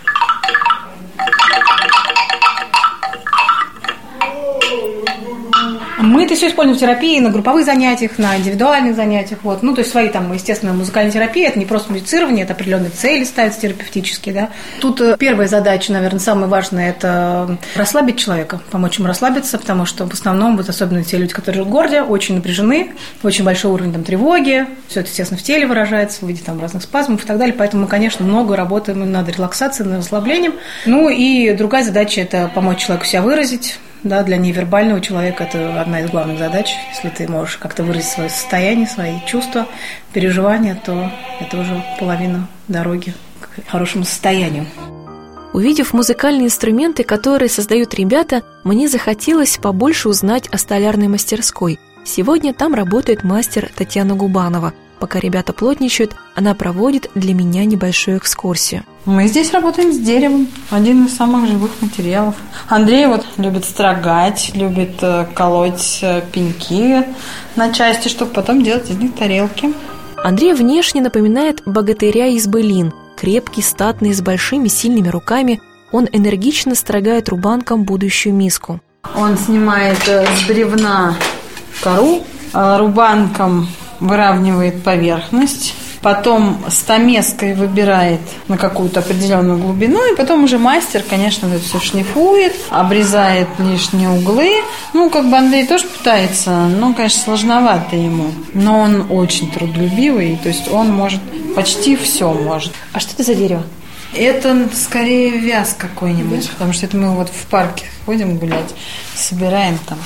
Это 6.25 6.33
все 6.33 6.47
используем 6.47 6.75
в 6.75 6.79
терапии, 6.79 7.19
на 7.19 7.29
групповых 7.29 7.65
занятиях, 7.65 8.17
на 8.17 8.35
индивидуальных 8.35 8.95
занятиях. 8.95 9.41
Вот. 9.43 9.61
Ну, 9.61 9.75
то 9.75 9.81
есть 9.81 9.91
свои 9.91 10.09
там, 10.09 10.33
естественно, 10.33 10.73
музыкальная 10.73 11.11
терапия, 11.11 11.49
это 11.49 11.59
не 11.59 11.67
просто 11.67 11.91
музицирование, 11.91 12.45
это 12.45 12.53
определенные 12.53 12.89
цели 12.89 13.23
ставятся 13.25 13.61
терапевтические, 13.61 14.33
да. 14.33 14.49
Тут 14.81 14.99
э, 15.01 15.17
первая 15.19 15.47
задача, 15.47 15.93
наверное, 15.93 16.19
самая 16.19 16.47
важная, 16.47 16.89
это 16.89 17.59
расслабить 17.75 18.17
человека, 18.17 18.59
помочь 18.71 18.97
ему 18.97 19.07
расслабиться, 19.07 19.59
потому 19.59 19.85
что 19.85 20.07
в 20.07 20.13
основном, 20.13 20.57
вот 20.57 20.67
особенно 20.67 21.03
те 21.03 21.17
люди, 21.17 21.31
которые 21.31 21.57
живут 21.57 21.69
в 21.69 21.73
городе, 21.73 22.01
очень 22.01 22.33
напряжены, 22.33 22.93
очень 23.21 23.45
большой 23.45 23.71
уровень 23.73 23.93
там 23.93 24.03
тревоги, 24.03 24.65
все 24.87 25.01
это, 25.01 25.09
естественно, 25.09 25.39
в 25.39 25.43
теле 25.43 25.67
выражается, 25.67 26.25
в 26.25 26.27
виде 26.27 26.41
там 26.43 26.59
разных 26.59 26.81
спазмов 26.81 27.23
и 27.23 27.27
так 27.27 27.37
далее, 27.37 27.53
поэтому 27.55 27.83
мы, 27.83 27.87
конечно, 27.87 28.25
много 28.25 28.55
работаем 28.55 29.11
над 29.11 29.29
релаксацией, 29.29 29.87
над 29.87 29.99
расслаблением. 29.99 30.55
Ну, 30.87 31.07
и 31.07 31.53
другая 31.53 31.83
задача– 31.83 32.21
это 32.21 32.49
помочь 32.51 32.79
человеку 32.79 33.05
себя 33.05 33.21
выразить, 33.21 33.77
да, 34.05 34.23
для 34.23 34.37
невербального 34.37 35.01
человека 35.01 35.43
это 35.43 35.81
одна 35.81 36.01
из 36.01 36.11
главных 36.11 36.37
задач. 36.37 36.73
Если 36.93 37.09
ты 37.09 37.27
можешь 37.27 37.57
как-то 37.57 37.83
выразить 37.83 38.09
свое 38.09 38.29
состояние, 38.29 38.87
свои 38.87 39.15
чувства, 39.25 39.65
переживания, 40.13 40.79
то 40.85 41.11
это 41.41 41.59
уже 41.59 41.83
половина 41.99 42.47
дороги 42.67 43.13
к 43.41 43.67
хорошему 43.69 44.05
состоянию. 44.05 44.67
Увидев 45.53 45.93
музыкальные 45.93 46.45
инструменты, 46.45 47.03
которые 47.03 47.49
создают 47.49 47.93
ребята, 47.95 48.43
мне 48.63 48.87
захотелось 48.87 49.57
побольше 49.57 50.09
узнать 50.09 50.47
о 50.49 50.57
столярной 50.57 51.07
мастерской. 51.07 51.79
Сегодня 52.03 52.53
там 52.53 52.75
работает 52.75 53.23
мастер 53.23 53.71
Татьяна 53.75 54.15
Губанова. 54.15 54.73
Пока 54.99 55.19
ребята 55.19 55.51
плотничают, 55.53 56.15
она 56.35 56.55
проводит 56.55 57.09
для 57.15 57.33
меня 57.33 57.65
небольшую 57.65 58.17
экскурсию. 58.17 58.83
Мы 59.05 59.27
здесь 59.27 59.51
работаем 59.51 59.91
с 59.91 59.99
деревом, 59.99 60.47
один 60.71 61.05
из 61.05 61.15
самых 61.15 61.47
живых 61.47 61.71
материалов. 61.81 62.35
Андрей 62.69 63.05
вот 63.07 63.25
любит 63.37 63.65
строгать, 63.65 64.51
любит 64.55 64.95
э, 65.01 65.27
колоть 65.35 65.99
э, 66.01 66.21
пеньки 66.31 67.03
на 67.55 67.71
части, 67.71 68.07
чтобы 68.07 68.31
потом 68.31 68.63
делать 68.63 68.89
из 68.89 68.97
них 68.97 69.13
тарелки. 69.15 69.73
Андрей 70.23 70.53
внешне 70.53 71.01
напоминает 71.01 71.61
богатыря 71.65 72.27
из 72.27 72.47
былин. 72.47 72.93
Крепкий, 73.15 73.61
статный, 73.61 74.13
с 74.13 74.21
большими 74.21 74.69
сильными 74.69 75.09
руками, 75.09 75.61
он 75.91 76.07
энергично 76.11 76.73
строгает 76.73 77.29
рубанком 77.29 77.83
будущую 77.83 78.33
миску. 78.33 78.79
Он 79.15 79.37
снимает 79.37 79.99
э, 80.07 80.25
с 80.25 80.47
бревна 80.47 81.15
кору, 81.83 82.23
рубанком 82.53 83.67
выравнивает 83.99 84.83
поверхность, 84.83 85.73
потом 86.01 86.63
стамеской 86.69 87.55
выбирает 87.55 88.21
на 88.47 88.57
какую-то 88.57 88.99
определенную 88.99 89.57
глубину, 89.57 89.99
и 90.11 90.15
потом 90.15 90.43
уже 90.43 90.59
мастер, 90.59 91.03
конечно, 91.09 91.47
это 91.47 91.59
все 91.59 91.79
шлифует, 91.79 92.53
обрезает 92.69 93.47
лишние 93.57 94.09
углы. 94.09 94.51
Ну, 94.93 95.09
как 95.09 95.29
бы 95.29 95.35
Андрей 95.35 95.65
тоже 95.65 95.87
пытается, 95.87 96.67
но, 96.67 96.93
конечно, 96.93 97.21
сложновато 97.23 97.95
ему. 97.95 98.31
Но 98.53 98.81
он 98.81 99.07
очень 99.09 99.51
трудолюбивый, 99.51 100.39
то 100.41 100.49
есть 100.49 100.71
он 100.71 100.91
может 100.91 101.21
почти 101.55 101.95
все 101.95 102.31
может. 102.31 102.71
А 102.93 102.99
что 102.99 103.13
это 103.13 103.23
за 103.23 103.33
дерево? 103.33 103.63
Это 104.13 104.69
скорее 104.73 105.31
вяз 105.31 105.75
какой-нибудь, 105.77 106.49
потому 106.51 106.71
что 106.71 106.85
это 106.85 106.95
мы 106.97 107.15
вот 107.15 107.29
в 107.29 107.47
парке 107.47 107.85
ходим 108.05 108.37
гулять, 108.37 108.75
собираем 109.15 109.77
там. 109.87 109.97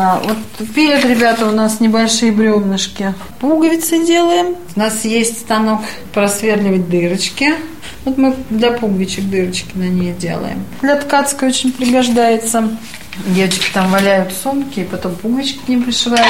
А, 0.00 0.22
вот 0.22 0.68
вперед, 0.68 1.04
ребята, 1.04 1.44
у 1.44 1.50
нас 1.50 1.80
небольшие 1.80 2.30
бревнышки. 2.30 3.14
Пуговицы 3.40 4.06
делаем. 4.06 4.54
У 4.76 4.78
нас 4.78 5.04
есть 5.04 5.40
станок 5.40 5.80
просверливать 6.14 6.88
дырочки. 6.88 7.56
Вот 8.04 8.16
мы 8.16 8.36
для 8.48 8.70
пуговичек 8.70 9.24
дырочки 9.24 9.72
на 9.74 9.88
ней 9.88 10.12
делаем. 10.12 10.62
Для 10.82 10.94
ткацкой 10.94 11.48
очень 11.48 11.72
пригождается. 11.72 12.78
Девочки 13.26 13.72
там 13.74 13.90
валяют 13.90 14.32
сумки, 14.32 14.78
и 14.78 14.84
потом 14.84 15.16
пуговички 15.16 15.58
к 15.66 15.68
ним 15.68 15.82
пришивают. 15.82 16.28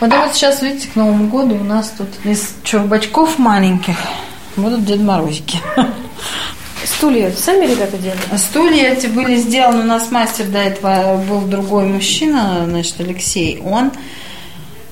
Вот, 0.00 0.10
а 0.10 0.24
вот 0.24 0.34
сейчас, 0.34 0.62
видите, 0.62 0.88
к 0.88 0.96
Новому 0.96 1.28
году 1.28 1.56
у 1.56 1.64
нас 1.64 1.92
тут 1.98 2.08
из 2.24 2.54
чурбачков 2.62 3.38
маленьких 3.38 3.96
будут 4.56 4.86
Дед 4.86 5.02
Морозики. 5.02 5.58
Стулья 7.04 7.30
сами 7.32 7.66
ребята 7.66 7.98
делают? 7.98 8.22
Стулья 8.38 8.94
эти 8.94 9.08
были 9.08 9.36
сделаны, 9.36 9.80
у 9.80 9.86
нас 9.86 10.10
мастер 10.10 10.46
до 10.46 10.56
этого 10.56 11.18
был 11.18 11.42
другой 11.42 11.84
мужчина, 11.84 12.62
значит, 12.64 12.98
Алексей, 12.98 13.60
он 13.62 13.92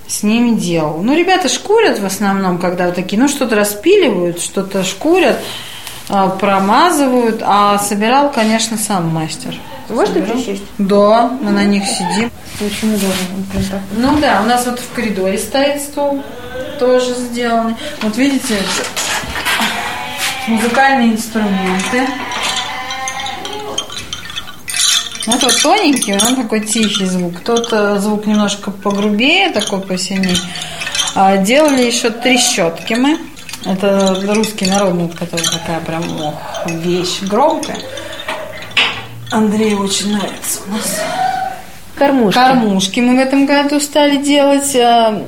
с 0.07 0.23
ними 0.23 0.54
делал. 0.59 1.02
Ну, 1.02 1.16
ребята 1.16 1.49
шкурят 1.49 2.00
в 2.00 2.04
основном, 2.04 2.59
когда 2.59 2.85
вот 2.85 2.97
такие, 2.97 3.19
ну, 3.19 3.28
что-то 3.28 3.57
распиливают, 3.57 4.42
что-то 4.42 4.85
шкурят, 4.85 5.38
а, 6.11 6.28
промазывают, 6.28 7.42
а 7.42 7.78
собирал, 7.78 8.31
конечно, 8.31 8.76
сам 8.76 9.09
мастер. 9.09 9.54
Можно 9.88 10.21
присесть? 10.21 10.64
Да, 10.76 11.31
мы 11.40 11.50
на 11.50 11.64
них 11.64 11.85
сидим. 11.87 12.31
Очень 12.61 12.95
удобно. 12.95 13.81
Ну 13.97 14.21
да, 14.21 14.42
у 14.45 14.47
нас 14.47 14.66
вот 14.66 14.81
в 14.81 14.92
коридоре 14.92 15.38
стоит 15.38 15.81
стул, 15.81 16.23
тоже 16.78 17.14
сделанный. 17.14 17.75
Вот 18.02 18.19
видите, 18.19 18.59
музыкальные 20.49 21.13
инструменты. 21.13 22.07
Вот 25.27 25.43
вот 25.43 25.63
тоненький, 25.63 26.15
он 26.15 26.37
такой 26.37 26.61
тихий 26.61 27.05
звук. 27.05 27.41
Тот 27.45 27.69
э, 27.73 27.99
звук 27.99 28.27
немножко 28.27 28.73
погрубее, 28.73 29.51
такой 29.51 29.81
посильнее. 29.81 30.37
А, 31.15 31.37
делали 31.37 31.83
еще 31.83 32.11
трещотки 32.11 32.95
мы. 32.95 33.19
Это 33.65 34.21
русский 34.35 34.67
народный, 34.67 35.05
вот, 35.05 35.15
который 35.15 35.47
такая 35.47 35.79
прям 35.81 36.03
ох, 36.21 36.67
вещь 36.67 37.21
громкая. 37.23 37.79
Андрею 39.31 39.81
очень 39.81 40.13
нравится 40.17 40.61
у 40.67 40.73
нас. 40.73 41.01
кормушки. 41.97 42.35
Кормушки 42.35 43.01
мы 43.01 43.17
в 43.17 43.21
этом 43.21 43.47
году 43.47 43.79
стали 43.79 44.17
делать, 44.17 44.75
э, 44.75 45.23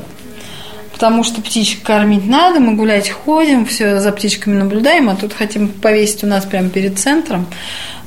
потому 0.95 1.25
что 1.25 1.43
птичек 1.43 1.83
кормить 1.83 2.25
надо, 2.25 2.61
мы 2.61 2.77
гулять 2.77 3.11
ходим, 3.11 3.67
все 3.67 3.99
за 3.99 4.13
птичками 4.13 4.55
наблюдаем, 4.55 5.11
а 5.11 5.17
тут 5.17 5.33
хотим 5.33 5.69
повесить 5.69 6.23
у 6.23 6.29
нас 6.29 6.45
прямо 6.45 6.71
перед 6.71 6.99
центром 7.01 7.47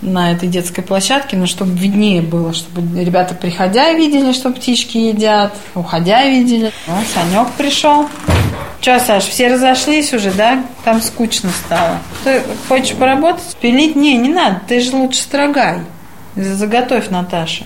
на 0.02 0.32
этой 0.32 0.48
детской 0.48 0.82
площадке, 0.82 1.36
но 1.36 1.48
чтобы 1.48 1.78
виднее 1.78 2.22
было, 2.22 2.54
чтобы 2.54 3.04
ребята, 3.04 3.36
приходя, 3.36 3.92
видели, 3.92 4.32
что 4.32 4.52
птички 4.52 4.98
едят, 4.98 5.54
уходя, 5.76 6.24
видели. 6.24 6.72
Ну, 6.88 6.94
Санек 7.14 7.52
пришел. 7.58 8.08
Че, 8.80 9.00
Саш, 9.00 9.26
все 9.26 9.50
разошлись 9.50 10.14
уже, 10.14 10.32
да? 10.32 10.64
Там 10.86 11.02
скучно 11.02 11.50
стало. 11.66 11.98
Ты 12.24 12.42
хочешь 12.70 12.96
поработать? 12.96 13.58
Пилить? 13.60 13.98
Не, 13.98 14.16
не 14.16 14.30
надо, 14.30 14.62
ты 14.66 14.80
же 14.80 14.96
лучше 14.96 15.22
строгай. 15.22 15.80
Заготовь, 16.36 17.10
Наташа. 17.10 17.66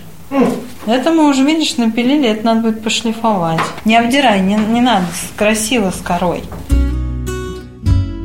Это 0.86 1.12
мы 1.12 1.30
уже, 1.30 1.44
видишь, 1.44 1.78
напилили, 1.78 2.28
это 2.28 2.46
надо 2.46 2.62
будет 2.62 2.84
пошлифовать. 2.84 3.60
Не 3.86 3.98
обдирай, 3.98 4.42
не, 4.42 4.56
не 4.56 4.82
надо, 4.82 5.06
красиво 5.36 5.92
с 5.92 6.02
корой. 6.02 6.44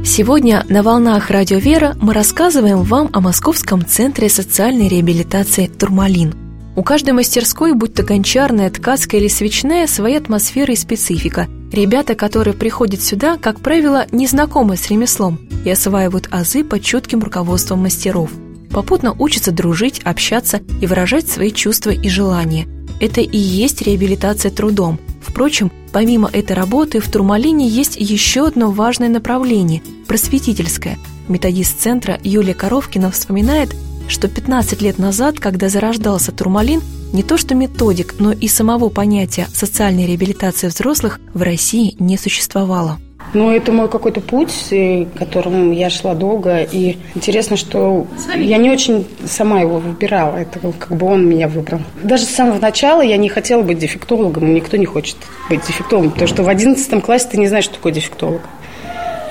Сегодня 0.05 0.65
на 0.69 0.83
«Волнах 0.83 1.31
Радио 1.31 1.59
Вера» 1.59 1.97
мы 2.01 2.15
рассказываем 2.15 2.83
вам 2.83 3.11
о 3.13 3.21
Московском 3.21 3.85
центре 3.85 4.29
социальной 4.29 4.89
реабилитации 4.89 5.67
«Турмалин». 5.67 6.33
У 6.77 6.83
каждой 6.83 7.13
мастерской, 7.13 7.73
будь 7.73 7.95
то 7.95 8.03
гончарная, 8.03 8.71
ткацкая 8.71 9.21
или 9.21 9.29
свечная, 9.29 9.87
своя 9.87 10.19
атмосфера 10.19 10.73
и 10.73 10.77
специфика. 10.77 11.49
Ребята, 11.73 12.15
которые 12.15 12.55
приходят 12.55 13.03
сюда, 13.03 13.37
как 13.37 13.61
правило, 13.61 14.07
не 14.13 14.27
знакомы 14.27 14.77
с 14.77 14.89
ремеслом 14.89 15.41
и 15.65 15.71
осваивают 15.71 16.29
азы 16.31 16.65
под 16.65 16.83
чутким 16.83 17.21
руководством 17.21 17.83
мастеров. 17.83 18.31
Попутно 18.71 19.15
учатся 19.19 19.53
дружить, 19.53 20.01
общаться 20.01 20.61
и 20.81 20.87
выражать 20.87 21.29
свои 21.29 21.51
чувства 21.51 21.91
и 21.91 22.09
желания. 22.09 22.67
Это 23.01 23.21
и 23.21 23.39
есть 23.39 23.83
реабилитация 23.83 24.51
трудом. 24.51 24.99
Впрочем, 25.21 25.71
помимо 25.93 26.31
этой 26.33 26.53
работы 26.53 27.01
в 27.01 27.11
Турмалине 27.11 27.69
есть 27.69 27.97
еще 27.97 28.47
одно 28.47 28.71
важное 28.71 29.09
направление– 29.09 29.83
просветительское. 30.09 30.99
Методист 31.29 31.81
центра 31.81 32.19
Юлия 32.23 32.55
Коровкина 32.55 33.11
вспоминает, 33.11 33.75
что 34.09 34.29
15 34.29 34.81
лет 34.83 34.99
назад, 34.99 35.41
когда 35.41 35.69
зарождался 35.69 36.33
Турмалин, 36.33 36.81
не 37.13 37.23
то 37.23 37.37
что 37.37 37.55
методик, 37.55 38.15
но 38.19 38.33
и 38.33 38.49
самого 38.49 38.89
понятия 38.89 39.49
социальной 39.53 40.07
реабилитации 40.07 40.69
взрослых 40.69 41.21
в 41.35 41.43
России 41.43 41.97
не 41.99 42.17
существовало. 42.17 42.99
Ну, 43.37 43.51
это 43.51 43.71
мой 43.71 43.91
какой-то 43.91 44.23
путь, 44.23 44.73
которым 45.19 45.71
я 45.71 45.91
шла 45.91 46.15
долго. 46.15 46.63
И 46.63 46.97
интересно, 47.15 47.59
что 47.59 48.07
я 48.35 48.57
не 48.57 48.71
очень 48.71 49.07
сама 49.27 49.61
его 49.61 49.77
выбирала. 49.77 50.37
Это 50.39 50.59
как 50.79 50.97
бы 50.97 51.07
он 51.07 51.29
меня 51.29 51.47
выбрал. 51.47 51.81
Даже 52.03 52.25
с 52.25 52.31
самого 52.31 52.59
начала 52.59 53.03
я 53.03 53.19
не 53.19 53.29
хотела 53.29 53.61
быть 53.61 53.79
дефектологом. 53.79 54.55
Никто 54.55 54.79
не 54.79 54.87
хочет 54.87 55.17
быть 55.51 55.61
дефектологом. 55.67 56.13
Потому 56.13 56.29
что 56.29 56.45
в 56.45 56.49
11 56.49 57.05
классе 57.05 57.29
ты 57.31 57.37
не 57.37 57.47
знаешь, 57.47 57.65
что 57.65 57.75
такое 57.75 57.93
дефектолог. 57.93 58.41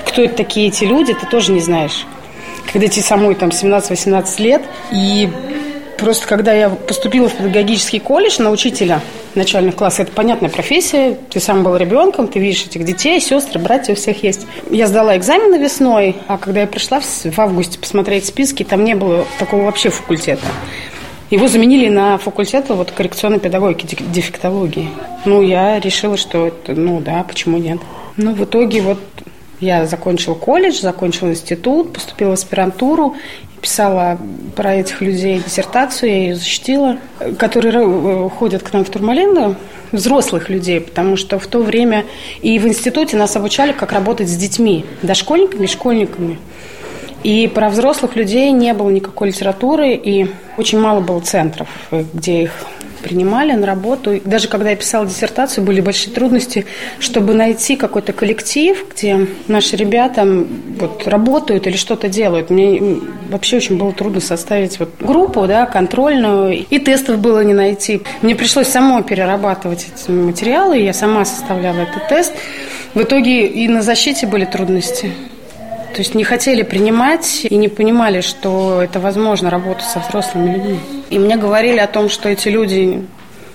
Кто 0.06 0.22
это 0.22 0.36
такие 0.36 0.68
эти 0.68 0.84
люди, 0.84 1.12
ты 1.12 1.26
тоже 1.26 1.50
не 1.50 1.60
знаешь. 1.60 2.06
Когда 2.72 2.86
тебе 2.86 3.02
самой 3.02 3.34
там 3.34 3.48
17-18 3.48 4.40
лет. 4.40 4.62
И 4.92 5.28
Просто 5.98 6.26
когда 6.26 6.52
я 6.52 6.68
поступила 6.68 7.28
в 7.28 7.34
педагогический 7.34 8.00
колледж 8.00 8.40
на 8.40 8.50
учителя 8.50 9.00
начальных 9.34 9.76
классов, 9.76 10.00
это 10.00 10.12
понятная 10.12 10.50
профессия, 10.50 11.16
ты 11.30 11.40
сам 11.40 11.62
был 11.62 11.76
ребенком, 11.76 12.28
ты 12.28 12.38
видишь 12.38 12.64
этих 12.66 12.84
детей, 12.84 13.20
сестры, 13.20 13.58
братья 13.60 13.92
у 13.92 13.96
всех 13.96 14.22
есть. 14.22 14.46
Я 14.70 14.86
сдала 14.86 15.16
экзамены 15.16 15.56
весной, 15.56 16.16
а 16.28 16.36
когда 16.36 16.60
я 16.60 16.66
пришла 16.66 17.00
в 17.00 17.38
августе 17.38 17.78
посмотреть 17.78 18.26
списки, 18.26 18.62
там 18.62 18.84
не 18.84 18.94
было 18.94 19.24
такого 19.38 19.62
вообще 19.62 19.88
факультета. 19.88 20.46
Его 21.30 21.48
заменили 21.48 21.88
на 21.88 22.18
факультет 22.18 22.66
вот, 22.68 22.92
коррекционной 22.92 23.40
педагогики, 23.40 23.96
дефектологии. 24.12 24.90
Ну, 25.24 25.42
я 25.42 25.80
решила, 25.80 26.16
что 26.16 26.46
это, 26.46 26.72
ну 26.72 27.00
да, 27.00 27.24
почему 27.24 27.58
нет. 27.58 27.80
Ну, 28.16 28.32
в 28.32 28.44
итоге 28.44 28.80
вот 28.80 28.98
я 29.58 29.86
закончила 29.86 30.34
колледж, 30.34 30.80
закончила 30.80 31.30
институт, 31.30 31.92
поступила 31.92 32.30
в 32.30 32.34
аспирантуру 32.34 33.16
писала 33.66 34.16
про 34.54 34.76
этих 34.76 35.00
людей 35.00 35.42
диссертацию, 35.44 36.08
я 36.08 36.18
ее 36.18 36.36
защитила, 36.36 36.98
которые 37.36 37.74
э, 37.74 38.28
ходят 38.30 38.62
к 38.62 38.72
нам 38.72 38.84
в 38.84 38.90
Турмалин, 38.90 39.56
взрослых 39.90 40.48
людей, 40.48 40.80
потому 40.80 41.16
что 41.16 41.40
в 41.40 41.48
то 41.48 41.58
время 41.58 42.04
и 42.42 42.60
в 42.60 42.66
институте 42.68 43.16
нас 43.16 43.34
обучали, 43.34 43.72
как 43.72 43.90
работать 43.90 44.28
с 44.28 44.36
детьми, 44.36 44.84
дошкольниками 45.02 45.66
школьниками. 45.66 46.38
И 47.22 47.48
про 47.48 47.70
взрослых 47.70 48.16
людей 48.16 48.52
не 48.52 48.72
было 48.74 48.90
никакой 48.90 49.28
литературы, 49.28 49.94
и 49.94 50.30
очень 50.56 50.78
мало 50.78 51.00
было 51.00 51.20
центров, 51.20 51.68
где 51.90 52.44
их 52.44 52.52
принимали 53.02 53.52
на 53.52 53.66
работу. 53.66 54.20
Даже 54.24 54.48
когда 54.48 54.70
я 54.70 54.76
писала 54.76 55.06
диссертацию, 55.06 55.64
были 55.64 55.80
большие 55.80 56.12
трудности, 56.12 56.66
чтобы 56.98 57.34
найти 57.34 57.76
какой-то 57.76 58.12
коллектив, 58.12 58.84
где 58.90 59.28
наши 59.46 59.76
ребята 59.76 60.26
вот, 60.78 61.06
работают 61.06 61.66
или 61.66 61.76
что-то 61.76 62.08
делают. 62.08 62.50
Мне 62.50 62.98
вообще 63.30 63.58
очень 63.58 63.76
было 63.76 63.92
трудно 63.92 64.20
составить 64.20 64.80
вот 64.80 64.90
группу, 65.00 65.46
да, 65.46 65.66
контрольную, 65.66 66.64
и 66.68 66.78
тестов 66.78 67.18
было 67.18 67.44
не 67.44 67.54
найти. 67.54 68.02
Мне 68.22 68.34
пришлось 68.34 68.68
самой 68.68 69.04
перерабатывать 69.04 69.86
эти 69.94 70.10
материалы, 70.10 70.78
я 70.78 70.92
сама 70.92 71.24
составляла 71.24 71.82
этот 71.82 72.08
тест. 72.08 72.32
В 72.94 73.02
итоге 73.02 73.46
и 73.46 73.68
на 73.68 73.82
защите 73.82 74.26
были 74.26 74.46
трудности. 74.46 75.12
То 75.96 76.02
есть 76.02 76.14
не 76.14 76.24
хотели 76.24 76.62
принимать 76.62 77.46
и 77.48 77.56
не 77.56 77.68
понимали, 77.68 78.20
что 78.20 78.82
это 78.82 79.00
возможно 79.00 79.48
работать 79.48 79.86
со 79.86 79.98
взрослыми 79.98 80.52
людьми. 80.52 80.80
И 81.08 81.18
мне 81.18 81.38
говорили 81.38 81.78
о 81.78 81.86
том, 81.86 82.10
что 82.10 82.28
эти 82.28 82.48
люди, 82.48 83.02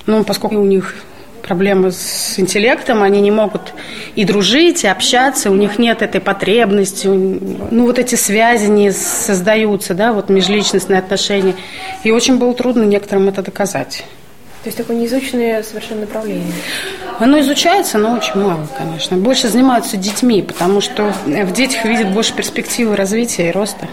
ну, 0.07 0.23
поскольку 0.23 0.55
у 0.55 0.65
них 0.65 0.95
проблемы 1.43 1.91
с 1.91 2.39
интеллектом, 2.39 3.03
они 3.03 3.21
не 3.21 3.29
могут 3.29 3.75
и 4.15 4.25
дружить, 4.25 4.83
и 4.83 4.87
общаться, 4.87 5.51
у 5.51 5.55
них 5.55 5.77
нет 5.77 6.01
этой 6.01 6.19
потребности, 6.19 7.05
ну, 7.05 7.85
вот 7.85 7.99
эти 7.99 8.15
связи 8.15 8.65
не 8.65 8.91
создаются, 8.91 9.93
да, 9.93 10.11
вот 10.11 10.29
межличностные 10.29 10.97
отношения. 10.97 11.53
И 12.03 12.09
очень 12.09 12.39
было 12.39 12.55
трудно 12.55 12.81
некоторым 12.81 13.29
это 13.29 13.43
доказать. 13.43 14.03
То 14.63 14.67
есть 14.67 14.77
такое 14.77 14.97
неизученное 14.97 15.61
совершенно 15.61 16.01
направление? 16.01 16.53
Оно 17.21 17.39
изучается, 17.39 17.99
но 17.99 18.13
очень 18.13 18.41
мало, 18.41 18.67
конечно. 18.75 19.15
Больше 19.15 19.47
занимаются 19.47 19.95
детьми, 19.95 20.41
потому 20.41 20.81
что 20.81 21.13
в 21.27 21.51
детях 21.51 21.85
видят 21.85 22.11
больше 22.11 22.33
перспективы 22.33 22.95
развития 22.95 23.49
и 23.49 23.51
роста. 23.51 23.87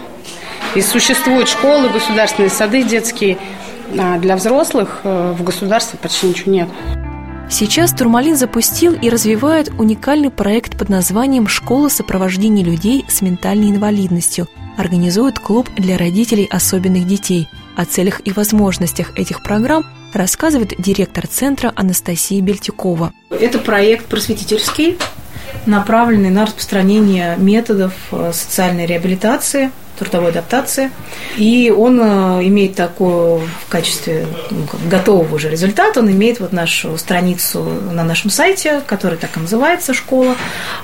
И 0.73 0.81
существуют 0.81 1.47
школы, 1.47 1.89
государственные 1.89 2.49
сады 2.49 2.81
детские. 2.81 3.37
А 3.95 4.17
для 4.17 4.35
взрослых 4.35 5.01
э, 5.03 5.35
в 5.37 5.43
государстве 5.43 5.99
почти 6.01 6.25
ничего 6.25 6.51
нет. 6.51 6.69
Сейчас 7.51 7.91
Турмалин 7.91 8.35
запустил 8.35 8.93
и 8.93 9.11
развивает 9.11 9.69
уникальный 9.77 10.31
проект 10.31 10.75
под 10.75 10.89
названием 10.89 11.47
«Школа 11.47 11.89
сопровождения 11.89 12.65
людей 12.65 13.05
с 13.07 13.21
ментальной 13.21 13.69
инвалидностью». 13.69 14.47
Организует 14.75 15.37
клуб 15.37 15.69
для 15.77 15.99
родителей 15.99 16.47
особенных 16.49 17.05
детей. 17.05 17.47
О 17.75 17.85
целях 17.85 18.21
и 18.25 18.31
возможностях 18.31 19.15
этих 19.19 19.43
программ 19.43 19.85
рассказывает 20.13 20.73
директор 20.77 21.27
центра 21.27 21.71
Анастасия 21.75 22.41
Бельтикова. 22.41 23.13
Это 23.29 23.59
проект 23.59 24.05
просветительский, 24.05 24.97
направленный 25.65 26.29
на 26.29 26.45
распространение 26.45 27.35
методов 27.37 27.93
э, 28.11 28.31
социальной 28.33 28.85
реабилитации– 28.85 29.71
трудовой 29.99 30.31
адаптации. 30.31 30.91
И 31.37 31.73
он 31.75 31.99
э, 32.01 32.47
имеет 32.47 32.75
такое 32.75 33.39
в 33.39 33.69
качестве 33.69 34.25
ну, 34.49 34.65
готового 34.89 35.35
уже 35.35 35.49
результата, 35.49 35.99
он 35.99 36.09
имеет 36.11 36.39
вот 36.39 36.53
нашу 36.53 36.97
страницу 36.97 37.63
на 37.91 38.03
нашем 38.03 38.29
сайте, 38.29 38.81
которая 38.87 39.19
так 39.19 39.35
и 39.35 39.39
называется 39.41 39.93
«Школа», 39.93 40.35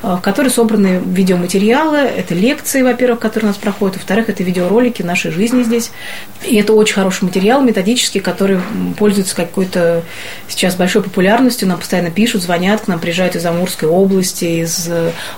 э, 0.03 0.15
в 0.17 0.21
которой 0.21 0.49
собраны 0.49 1.01
видеоматериалы, 1.05 1.97
это 1.97 2.35
лекции, 2.35 2.81
во-первых, 2.81 3.19
которые 3.19 3.49
у 3.49 3.51
нас 3.51 3.57
проходят, 3.57 3.95
во-вторых, 3.95 4.29
это 4.29 4.43
видеоролики 4.43 5.01
нашей 5.01 5.31
жизни 5.31 5.63
здесь. 5.63 5.91
И 6.43 6.57
это 6.57 6.73
очень 6.73 6.95
хороший 6.95 7.23
материал 7.23 7.61
методический, 7.61 8.19
который 8.19 8.59
пользуется 8.97 9.35
какой-то 9.35 10.03
сейчас 10.47 10.75
большой 10.75 11.03
популярностью, 11.03 11.67
нам 11.67 11.79
постоянно 11.79 12.11
пишут, 12.11 12.43
звонят, 12.43 12.81
к 12.81 12.87
нам 12.87 12.99
приезжают 12.99 13.35
из 13.35 13.45
Амурской 13.45 13.87
области, 13.87 14.45
из 14.61 14.89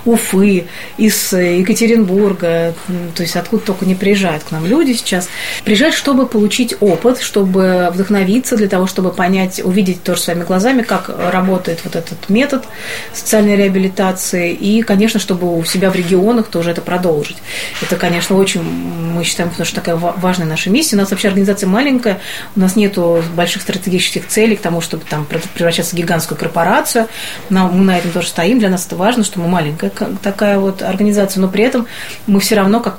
Уфы, 0.04 0.66
из 0.96 1.32
Екатеринбурга, 1.32 2.74
то 3.14 3.22
есть 3.22 3.36
откуда 3.36 3.67
только 3.68 3.84
не 3.84 3.94
приезжают 3.94 4.44
к 4.44 4.50
нам 4.50 4.64
люди 4.64 4.94
сейчас, 4.94 5.28
приезжают, 5.62 5.94
чтобы 5.94 6.26
получить 6.26 6.74
опыт, 6.80 7.20
чтобы 7.20 7.90
вдохновиться, 7.92 8.56
для 8.56 8.66
того, 8.66 8.86
чтобы 8.86 9.12
понять, 9.12 9.60
увидеть 9.62 10.02
тоже 10.02 10.22
своими 10.22 10.42
глазами, 10.42 10.80
как 10.80 11.10
работает 11.32 11.80
вот 11.84 11.94
этот 11.94 12.30
метод 12.30 12.64
социальной 13.12 13.56
реабилитации, 13.56 14.54
и, 14.54 14.80
конечно, 14.80 15.20
чтобы 15.20 15.54
у 15.54 15.62
себя 15.64 15.90
в 15.90 15.94
регионах 15.94 16.46
тоже 16.46 16.70
это 16.70 16.80
продолжить. 16.80 17.36
Это, 17.82 17.96
конечно, 17.96 18.36
очень, 18.36 18.62
мы 18.62 19.22
считаем, 19.22 19.50
потому 19.50 19.66
что 19.66 19.74
такая 19.74 19.96
важная 19.96 20.46
наша 20.46 20.70
миссия. 20.70 20.96
У 20.96 20.98
нас 20.98 21.10
вообще 21.10 21.28
организация 21.28 21.68
маленькая, 21.68 22.20
у 22.56 22.60
нас 22.60 22.74
нету 22.74 23.22
больших 23.36 23.60
стратегических 23.60 24.28
целей 24.28 24.56
к 24.56 24.62
тому, 24.62 24.80
чтобы 24.80 25.04
там 25.04 25.26
превращаться 25.54 25.94
в 25.94 25.98
гигантскую 25.98 26.38
корпорацию. 26.38 27.06
Но 27.50 27.68
мы 27.68 27.84
на 27.84 27.98
этом 27.98 28.12
тоже 28.12 28.28
стоим. 28.28 28.60
Для 28.60 28.70
нас 28.70 28.86
это 28.86 28.96
важно, 28.96 29.24
что 29.24 29.40
мы 29.40 29.48
маленькая 29.48 29.92
такая 30.22 30.58
вот 30.58 30.80
организация, 30.80 31.42
но 31.42 31.48
при 31.48 31.64
этом 31.64 31.86
мы 32.26 32.40
все 32.40 32.54
равно, 32.54 32.80
как 32.80 32.98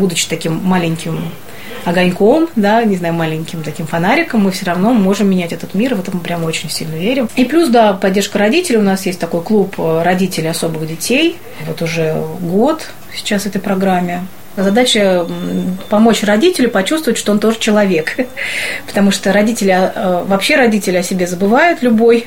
будучи 0.00 0.28
таким 0.28 0.56
маленьким 0.64 1.20
огоньком, 1.84 2.48
да, 2.56 2.82
не 2.84 2.96
знаю, 2.96 3.14
маленьким 3.14 3.62
таким 3.62 3.86
фонариком, 3.86 4.42
мы 4.42 4.50
все 4.50 4.66
равно 4.66 4.92
можем 4.92 5.30
менять 5.30 5.52
этот 5.52 5.74
мир, 5.74 5.94
в 5.94 6.00
это 6.00 6.10
мы 6.14 6.20
прям 6.20 6.44
очень 6.44 6.68
сильно 6.68 6.94
верим. 6.94 7.28
И 7.36 7.44
плюс, 7.44 7.68
да, 7.68 7.92
поддержка 7.92 8.38
родителей. 8.38 8.78
У 8.78 8.82
нас 8.82 9.06
есть 9.06 9.18
такой 9.18 9.42
клуб 9.42 9.76
родителей 9.78 10.48
особых 10.48 10.86
детей. 10.86 11.36
Вот 11.66 11.80
уже 11.82 12.22
год 12.40 12.90
сейчас 13.14 13.46
этой 13.46 13.60
программе. 13.60 14.26
Задача 14.62 15.26
помочь 15.88 16.22
родителю 16.22 16.70
почувствовать, 16.70 17.18
что 17.18 17.32
он 17.32 17.38
тоже 17.38 17.58
человек. 17.58 18.16
Потому 18.86 19.10
что 19.10 19.32
родители, 19.32 19.70
а, 19.70 20.24
вообще 20.26 20.56
родители 20.56 20.96
о 20.96 21.02
себе 21.02 21.26
забывают 21.26 21.82
любой. 21.82 22.26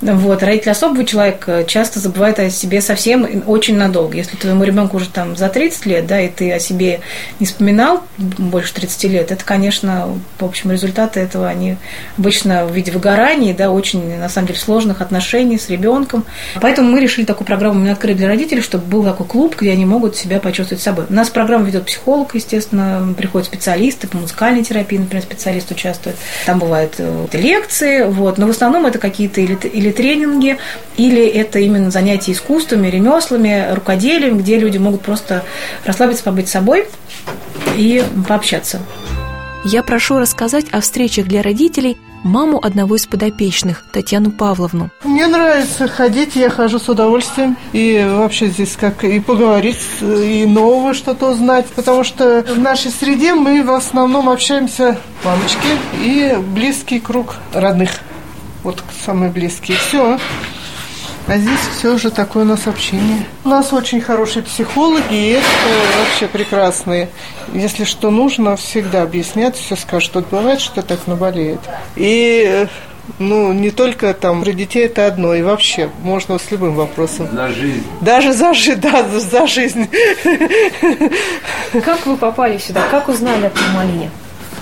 Вот. 0.00 0.42
Родители 0.42 0.70
особого 0.70 1.04
человека 1.04 1.64
часто 1.66 2.00
забывают 2.00 2.38
о 2.38 2.50
себе 2.50 2.80
совсем 2.80 3.42
очень 3.46 3.76
надолго. 3.76 4.16
Если 4.16 4.36
твоему 4.36 4.64
ребенку 4.64 4.96
уже 4.96 5.08
там 5.08 5.36
за 5.36 5.48
30 5.48 5.86
лет, 5.86 6.06
да, 6.06 6.20
и 6.20 6.28
ты 6.28 6.52
о 6.52 6.58
себе 6.58 7.00
не 7.40 7.46
вспоминал 7.46 8.02
больше 8.18 8.74
30 8.74 9.04
лет, 9.04 9.32
это, 9.32 9.44
конечно, 9.44 10.08
в 10.38 10.44
общем, 10.44 10.70
результаты 10.70 11.20
этого, 11.20 11.48
они 11.48 11.76
обычно 12.18 12.66
в 12.66 12.74
виде 12.74 12.92
выгораний, 12.92 13.52
да, 13.52 13.70
очень, 13.70 14.18
на 14.18 14.28
самом 14.28 14.48
деле, 14.48 14.58
сложных 14.58 15.00
отношений 15.00 15.58
с 15.58 15.68
ребенком. 15.68 16.24
Поэтому 16.60 16.90
мы 16.90 17.00
решили 17.00 17.24
такую 17.24 17.46
программу 17.46 17.80
мы 17.80 17.90
открыть 17.90 18.16
для 18.16 18.28
родителей, 18.28 18.62
чтобы 18.62 18.84
был 18.86 19.04
такой 19.04 19.26
клуб, 19.26 19.56
где 19.58 19.72
они 19.72 19.84
могут 19.84 20.16
себя 20.16 20.38
почувствовать 20.40 20.82
собой. 20.82 21.06
У 21.08 21.12
нас 21.12 21.30
программа 21.30 21.61
Программу 21.62 21.66
ведет 21.66 21.86
психолог, 21.86 22.34
естественно, 22.34 23.14
приходят 23.16 23.46
специалисты 23.46 24.08
по 24.08 24.16
музыкальной 24.16 24.64
терапии, 24.64 24.98
например, 24.98 25.22
специалист 25.22 25.70
участвует. 25.70 26.16
Там 26.44 26.58
бывают 26.58 26.94
э, 26.98 27.26
лекции, 27.32 28.04
вот, 28.04 28.38
но 28.38 28.46
в 28.46 28.50
основном 28.50 28.86
это 28.86 28.98
какие-то 28.98 29.40
или, 29.40 29.54
или 29.54 29.92
тренинги, 29.92 30.58
или 30.96 31.24
это 31.24 31.60
именно 31.60 31.90
занятия 31.90 32.32
искусствами, 32.32 32.88
ремеслами, 32.88 33.72
рукоделием, 33.72 34.38
где 34.38 34.58
люди 34.58 34.78
могут 34.78 35.02
просто 35.02 35.44
расслабиться, 35.84 36.24
побыть 36.24 36.48
собой 36.48 36.88
и 37.76 38.02
пообщаться. 38.26 38.80
Я 39.64 39.82
прошу 39.84 40.18
рассказать 40.18 40.66
о 40.72 40.80
встречах 40.80 41.26
для 41.26 41.42
родителей– 41.42 41.96
маму 42.22 42.58
одного 42.62 42.96
из 42.96 43.06
подопечных, 43.06 43.84
Татьяну 43.92 44.30
Павловну. 44.30 44.90
Мне 45.04 45.26
нравится 45.26 45.88
ходить, 45.88 46.36
я 46.36 46.50
хожу 46.50 46.78
с 46.78 46.88
удовольствием. 46.88 47.56
И 47.72 48.04
вообще 48.08 48.48
здесь 48.48 48.76
как 48.76 49.04
и 49.04 49.20
поговорить, 49.20 49.78
и 50.00 50.46
нового 50.46 50.94
что-то 50.94 51.30
узнать. 51.30 51.66
Потому 51.74 52.04
что 52.04 52.44
в 52.48 52.58
нашей 52.58 52.90
среде 52.90 53.34
мы 53.34 53.62
в 53.62 53.70
основном 53.70 54.28
общаемся 54.28 54.98
мамочки 55.24 55.68
и 56.02 56.36
близкий 56.54 57.00
круг 57.00 57.36
родных. 57.52 57.90
Вот 58.62 58.82
самые 59.04 59.30
близкие. 59.30 59.76
Все. 59.78 60.18
А 61.28 61.36
здесь 61.36 61.60
все 61.78 61.96
же 61.98 62.10
такое 62.10 62.44
у 62.44 62.46
нас 62.46 62.66
общение. 62.66 63.24
У 63.44 63.48
нас 63.48 63.72
очень 63.72 64.00
хорошие 64.00 64.42
психологи, 64.42 65.14
и 65.14 65.30
это 65.30 65.44
вообще 65.98 66.26
прекрасные. 66.26 67.08
Если 67.52 67.84
что 67.84 68.10
нужно, 68.10 68.56
всегда 68.56 69.02
объяснят, 69.02 69.56
все 69.56 69.76
скажут. 69.76 70.12
Тут 70.12 70.28
бывает, 70.28 70.60
что 70.60 70.82
так 70.82 71.06
наболеет. 71.06 71.60
И 71.96 72.66
ну, 73.18 73.52
не 73.52 73.70
только 73.70 74.14
там 74.14 74.42
про 74.42 74.52
детей 74.52 74.86
это 74.86 75.06
одно, 75.06 75.34
и 75.34 75.42
вообще 75.42 75.90
можно 76.02 76.38
с 76.38 76.50
любым 76.50 76.74
вопросом. 76.74 77.28
За 77.32 77.48
жизнь. 77.48 77.84
Даже 78.00 78.32
за 78.32 78.54
жизнь, 78.54 78.80
да, 78.80 79.08
за 79.08 79.46
жизнь. 79.46 79.88
Как 81.84 82.06
вы 82.06 82.16
попали 82.16 82.58
сюда? 82.58 82.82
Как 82.90 83.08
узнали 83.08 83.46
о 83.46 83.50
Турмалине? 83.50 84.10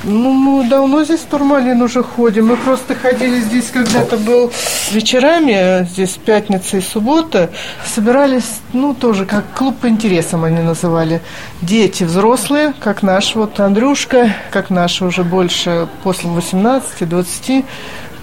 Ну, 0.02 0.32
мы 0.32 0.66
давно 0.66 1.04
здесь 1.04 1.20
в 1.20 1.26
Турмалин 1.26 1.82
уже 1.82 2.02
ходим. 2.02 2.46
Мы 2.46 2.56
просто 2.56 2.94
ходили 2.94 3.40
здесь, 3.40 3.66
когда-то 3.70 4.16
был 4.16 4.50
вечерами, 4.92 5.86
здесь 5.90 6.16
пятница 6.24 6.78
и 6.78 6.80
суббота. 6.80 7.50
Собирались, 7.84 8.60
ну, 8.72 8.94
тоже 8.94 9.26
как 9.26 9.44
клуб 9.54 9.76
по 9.78 9.88
интересам 9.88 10.44
они 10.44 10.60
называли. 10.60 11.20
Дети 11.60 12.04
взрослые, 12.04 12.72
как 12.80 13.02
наш 13.02 13.34
вот 13.34 13.60
Андрюшка, 13.60 14.34
как 14.50 14.70
наш 14.70 15.02
уже 15.02 15.22
больше 15.22 15.86
после 16.02 16.30
18-20. 16.30 17.64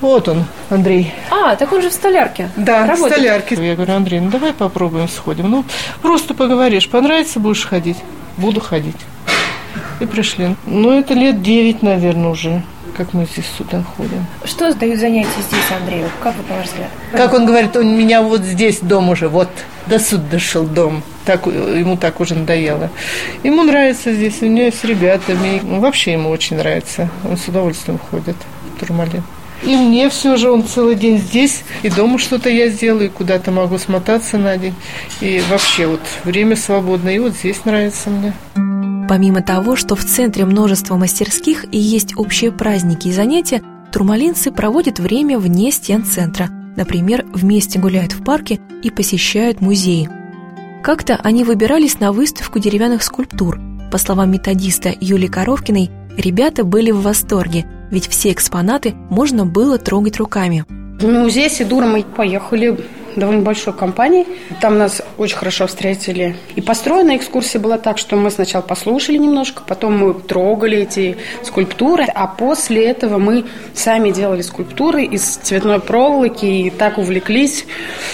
Вот 0.01 0.27
он, 0.29 0.45
Андрей. 0.71 1.13
А, 1.29 1.55
так 1.55 1.71
он 1.73 1.81
же 1.83 1.89
в 1.89 1.93
столярке. 1.93 2.49
Да, 2.55 2.87
работает. 2.87 3.11
в 3.11 3.15
столярке. 3.15 3.67
Я 3.67 3.75
говорю, 3.75 3.93
Андрей, 3.93 4.19
ну 4.19 4.31
давай 4.31 4.53
попробуем, 4.53 5.07
сходим. 5.07 5.49
Ну, 5.49 5.63
просто 6.01 6.33
поговоришь, 6.33 6.89
понравится, 6.89 7.39
будешь 7.39 7.65
ходить. 7.65 7.97
Буду 8.37 8.61
ходить 8.61 8.95
и 9.99 10.05
пришли. 10.05 10.55
Ну, 10.65 10.91
это 10.91 11.13
лет 11.13 11.41
девять, 11.41 11.81
наверное, 11.81 12.29
уже 12.29 12.63
как 12.97 13.13
мы 13.13 13.25
здесь 13.25 13.45
сюда 13.57 13.83
ходим. 13.83 14.25
Что 14.43 14.73
дают 14.73 14.99
занятия 14.99 15.29
здесь 15.47 15.77
Андрею? 15.79 16.09
Как 16.21 16.35
вы, 16.35 16.43
по 16.43 16.59
взгляд? 16.61 16.89
Как 17.11 17.33
он 17.33 17.45
говорит, 17.45 17.75
он 17.77 17.95
меня 17.95 18.23
вот 18.23 18.41
здесь 18.41 18.79
дом 18.79 19.09
уже, 19.09 19.29
вот 19.29 19.49
до 19.85 19.99
суд 19.99 20.27
дошел 20.29 20.65
дом. 20.65 21.03
Так, 21.25 21.45
ему 21.45 21.95
так 21.95 22.19
уже 22.19 22.33
надоело. 22.33 22.89
Ему 23.43 23.63
нравится 23.63 24.13
здесь, 24.13 24.41
у 24.41 24.47
него 24.47 24.71
с 24.71 24.83
ребятами. 24.83 25.61
Ну, 25.63 25.79
вообще 25.79 26.13
ему 26.13 26.29
очень 26.29 26.57
нравится. 26.57 27.09
Он 27.23 27.37
с 27.37 27.47
удовольствием 27.47 27.99
ходит 27.99 28.37
в 28.75 28.79
Турмалин. 28.79 29.23
И 29.63 29.75
мне 29.75 30.09
все 30.09 30.37
же 30.37 30.51
он 30.51 30.67
целый 30.67 30.95
день 30.95 31.17
здесь, 31.17 31.63
и 31.81 31.89
дома 31.89 32.19
что-то 32.19 32.47
я 32.49 32.69
сделаю, 32.69 33.07
и 33.07 33.09
куда-то 33.09 33.51
могу 33.51 33.77
смотаться 33.77 34.37
на 34.37 34.55
день. 34.57 34.75
И 35.19 35.41
вообще 35.49 35.87
вот 35.87 36.01
время 36.23 36.55
свободное, 36.55 37.15
и 37.15 37.19
вот 37.19 37.33
здесь 37.33 37.65
нравится 37.65 38.09
мне. 38.09 38.33
Помимо 39.07 39.41
того, 39.41 39.77
что 39.77 39.95
в 39.95 40.03
центре 40.03 40.45
множество 40.45 40.97
мастерских 40.97 41.65
и 41.71 41.77
есть 41.77 42.17
общие 42.17 42.51
праздники 42.51 43.07
и 43.07 43.13
занятия, 43.13 43.61
турмалинцы 43.91 44.51
проводят 44.51 44.99
время 44.99 45.39
вне 45.39 45.71
стен 45.71 46.03
центра. 46.03 46.49
Например, 46.75 47.25
вместе 47.33 47.79
гуляют 47.79 48.11
в 48.11 48.23
парке 48.23 48.59
и 48.83 48.91
посещают 48.91 49.61
музеи. 49.61 50.09
Как-то 50.83 51.15
они 51.23 51.43
выбирались 51.43 51.99
на 51.99 52.11
выставку 52.11 52.59
деревянных 52.59 53.01
скульптур. 53.01 53.59
По 53.91 53.97
словам 53.97 54.31
методиста 54.31 54.93
Юлии 54.99 55.27
Коровкиной, 55.27 55.89
ребята 56.17 56.65
были 56.65 56.91
в 56.91 57.01
восторге, 57.01 57.65
ведь 57.89 58.07
все 58.07 58.31
экспонаты 58.31 58.93
можно 59.09 59.45
было 59.45 59.77
трогать 59.77 60.17
руками. 60.17 60.65
В 60.99 61.07
музей 61.07 61.49
Сидура 61.49 61.85
мы 61.85 62.03
поехали 62.03 62.77
довольно 63.19 63.41
большой 63.41 63.73
компанией. 63.73 64.27
Там 64.61 64.77
нас 64.77 65.01
очень 65.17 65.37
хорошо 65.37 65.67
встретили. 65.67 66.35
И 66.55 66.61
построена 66.61 67.15
экскурсия 67.17 67.59
была 67.59 67.77
так, 67.77 67.97
что 67.97 68.15
мы 68.15 68.31
сначала 68.31 68.61
послушали 68.61 69.17
немножко, 69.17 69.63
потом 69.65 69.97
мы 69.97 70.13
трогали 70.13 70.79
эти 70.79 71.17
скульптуры, 71.43 72.05
а 72.13 72.27
после 72.27 72.85
этого 72.85 73.17
мы 73.17 73.45
сами 73.73 74.11
делали 74.11 74.41
скульптуры 74.41 75.03
из 75.03 75.23
цветной 75.37 75.79
проволоки 75.79 76.45
и 76.45 76.69
так 76.69 76.97
увлеклись, 76.97 77.65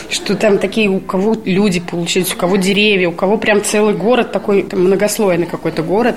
что 0.10 0.36
там 0.36 0.58
такие 0.58 0.90
у 0.90 1.00
кого 1.00 1.36
люди 1.46 1.80
получились, 1.80 2.34
у 2.34 2.38
кого 2.38 2.58
деревья, 2.58 3.10
у 3.10 3.14
кого 3.14 3.38
прям 3.38 3.64
целый 3.64 3.94
город 3.94 4.32
такой, 4.32 4.64
там, 4.64 4.84
многослойный 4.84 5.46
какой-то 5.46 5.84
город. 5.84 6.16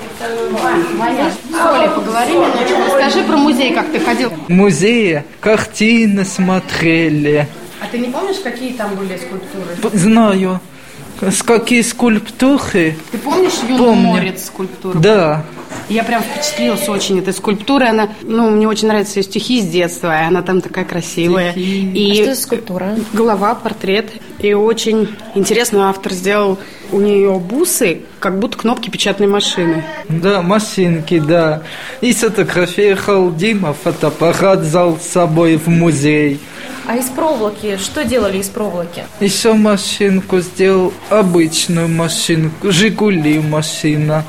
Ваня, 0.99 1.31
Оля, 1.53 1.89
поговори 1.89 2.33
минуточку. 2.33 2.83
Расскажи 2.87 3.25
про 3.25 3.37
музей, 3.37 3.75
как 3.75 3.91
ты 3.91 4.01
ходил. 4.01 4.31
В 4.31 4.49
музее 4.49 5.25
картины 5.41 6.25
смотрели, 6.25 7.49
а 7.87 7.91
ты 7.91 7.99
не 7.99 8.09
помнишь, 8.09 8.39
какие 8.43 8.73
там 8.73 8.95
были 8.95 9.17
скульптуры? 9.17 9.99
Знаю. 9.99 10.61
С 11.21 11.43
какие 11.43 11.83
скульптуры? 11.83 12.97
Ты 13.11 13.19
помнишь 13.19 13.55
Юну 13.69 13.95
Морец 13.95 14.47
скульптуру? 14.47 14.99
Да. 14.99 15.45
Я 15.89 16.05
прям 16.05 16.23
впечатлилась 16.23 16.89
очень 16.89 17.19
этой 17.21 17.33
скульптурой. 17.33 17.91
Она, 17.91 18.09
ну, 18.23 18.51
мне 18.51 18.69
очень 18.69 18.89
нравятся 18.89 19.21
ее 19.21 19.25
стихи 19.25 19.63
с 19.63 19.67
детства, 19.67 20.21
и 20.21 20.27
она 20.27 20.43
там 20.43 20.61
такая 20.61 20.85
красивая. 20.85 21.53
Стихи. 21.53 21.93
И 21.93 22.11
а 22.11 22.15
что 22.25 22.35
за 22.35 22.41
скульптура? 22.43 22.97
Голова, 23.13 23.55
портрет. 23.55 24.11
И 24.39 24.53
очень 24.53 25.17
интересно 25.35 25.89
автор 25.89 26.13
сделал 26.13 26.59
у 26.93 27.01
нее 27.01 27.39
бусы, 27.39 28.03
как 28.21 28.39
будто 28.39 28.59
кнопки 28.59 28.91
печатной 28.91 29.27
машины. 29.27 29.85
Да, 30.09 30.43
машинки, 30.43 31.19
да. 31.19 31.63
И 32.01 32.13
сфотографировал 32.13 33.33
Дима 33.35 33.73
фотоаппарат, 33.73 34.61
взял 34.61 34.99
с 34.99 35.07
собой 35.07 35.57
в 35.57 35.69
музей. 35.69 36.39
А 36.87 36.97
из 36.97 37.07
проволоки, 37.07 37.79
что 37.79 38.05
делали 38.05 38.39
из 38.39 38.49
проволоки? 38.49 39.05
Еще 39.21 39.55
машинку 39.55 40.39
сделал, 40.41 40.93
обычную 41.11 41.89
машинку, 41.89 42.71
Жигули 42.71 43.41
машина. 43.41 44.25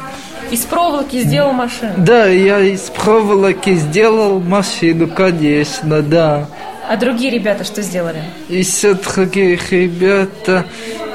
Из 0.49 0.61
проволоки 0.61 1.21
сделал 1.21 1.51
машину? 1.51 1.91
Да, 1.97 2.25
я 2.27 2.59
из 2.59 2.89
проволоки 2.89 3.75
сделал 3.75 4.39
машину, 4.39 5.07
конечно, 5.07 6.01
да. 6.01 6.47
А 6.89 6.95
другие 6.95 7.31
ребята 7.31 7.63
что 7.63 7.81
сделали? 7.81 8.23
Еще 8.47 8.93
другие 8.93 9.59
ребята 9.69 10.65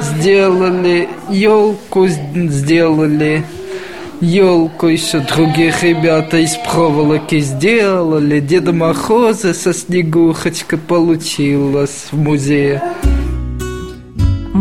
сделали 0.00 1.08
елку, 1.30 2.06
сделали 2.06 3.44
елку 4.22 4.87
еще 4.87 5.18
другие 5.18 5.74
ребята 5.82 6.37
из 6.37 6.56
проволоки 6.56 7.40
сделали. 7.40 8.38
Деда 8.40 8.72
Мороза 8.72 9.52
со 9.52 9.74
снегурочкой 9.74 10.78
получилось 10.78 12.06
в 12.12 12.18
музее. 12.18 12.80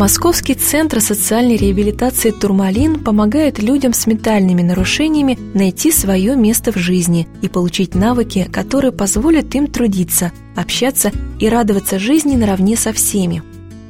Московский 0.02 0.56
центр 0.56 1.00
социальной 1.00 1.58
реабилитации 1.58 2.32
«Турмалин» 2.32 3.04
помогает 3.04 3.62
людям 3.62 3.94
с 3.94 4.08
ментальными 4.08 4.64
нарушениями 4.64 5.38
найти 5.54 5.92
свое 5.92 6.36
место 6.36 6.72
в 6.72 6.78
жизни 6.78 7.28
и 7.44 7.48
получить 7.48 7.94
навыки, 7.94 8.50
которые 8.52 8.94
позволят 8.94 9.54
им 9.54 9.68
трудиться, 9.68 10.32
общаться 10.56 11.12
и 11.40 11.48
радоваться 11.48 12.00
жизни 12.00 12.36
наравне 12.36 12.78
со 12.78 12.94
всеми. 12.94 13.44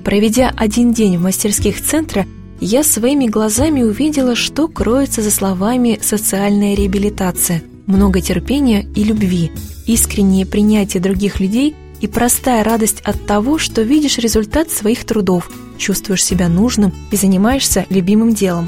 Проведя 0.03 0.53
один 0.57 0.91
день 0.91 1.17
в 1.17 1.21
мастерских 1.21 1.81
центра, 1.81 2.25
я 2.59 2.83
своими 2.83 3.27
глазами 3.27 3.81
увидела, 3.81 4.35
что 4.35 4.67
кроется 4.67 5.21
за 5.21 5.31
словами 5.31 5.97
«социальная 6.01 6.75
реабилитация». 6.75 7.63
много 7.87 8.19
терпения 8.19 8.85
и 8.97 9.05
любви, 9.05 9.53
искреннее 9.87 10.45
принятие 10.45 11.01
других 11.01 11.39
людей 11.39 11.73
и 12.01 12.07
простая 12.07 12.63
радость 12.63 13.01
от 13.01 13.25
того, 13.25 13.57
что 13.57 13.83
видишь 13.83 14.17
результат 14.17 14.69
своих 14.69 15.05
трудов, 15.05 15.49
чувствуешь 15.77 16.23
себя 16.23 16.49
нужным 16.49 16.93
и 17.11 17.15
занимаешься 17.15 17.85
любимым 17.89 18.33
делом. 18.33 18.67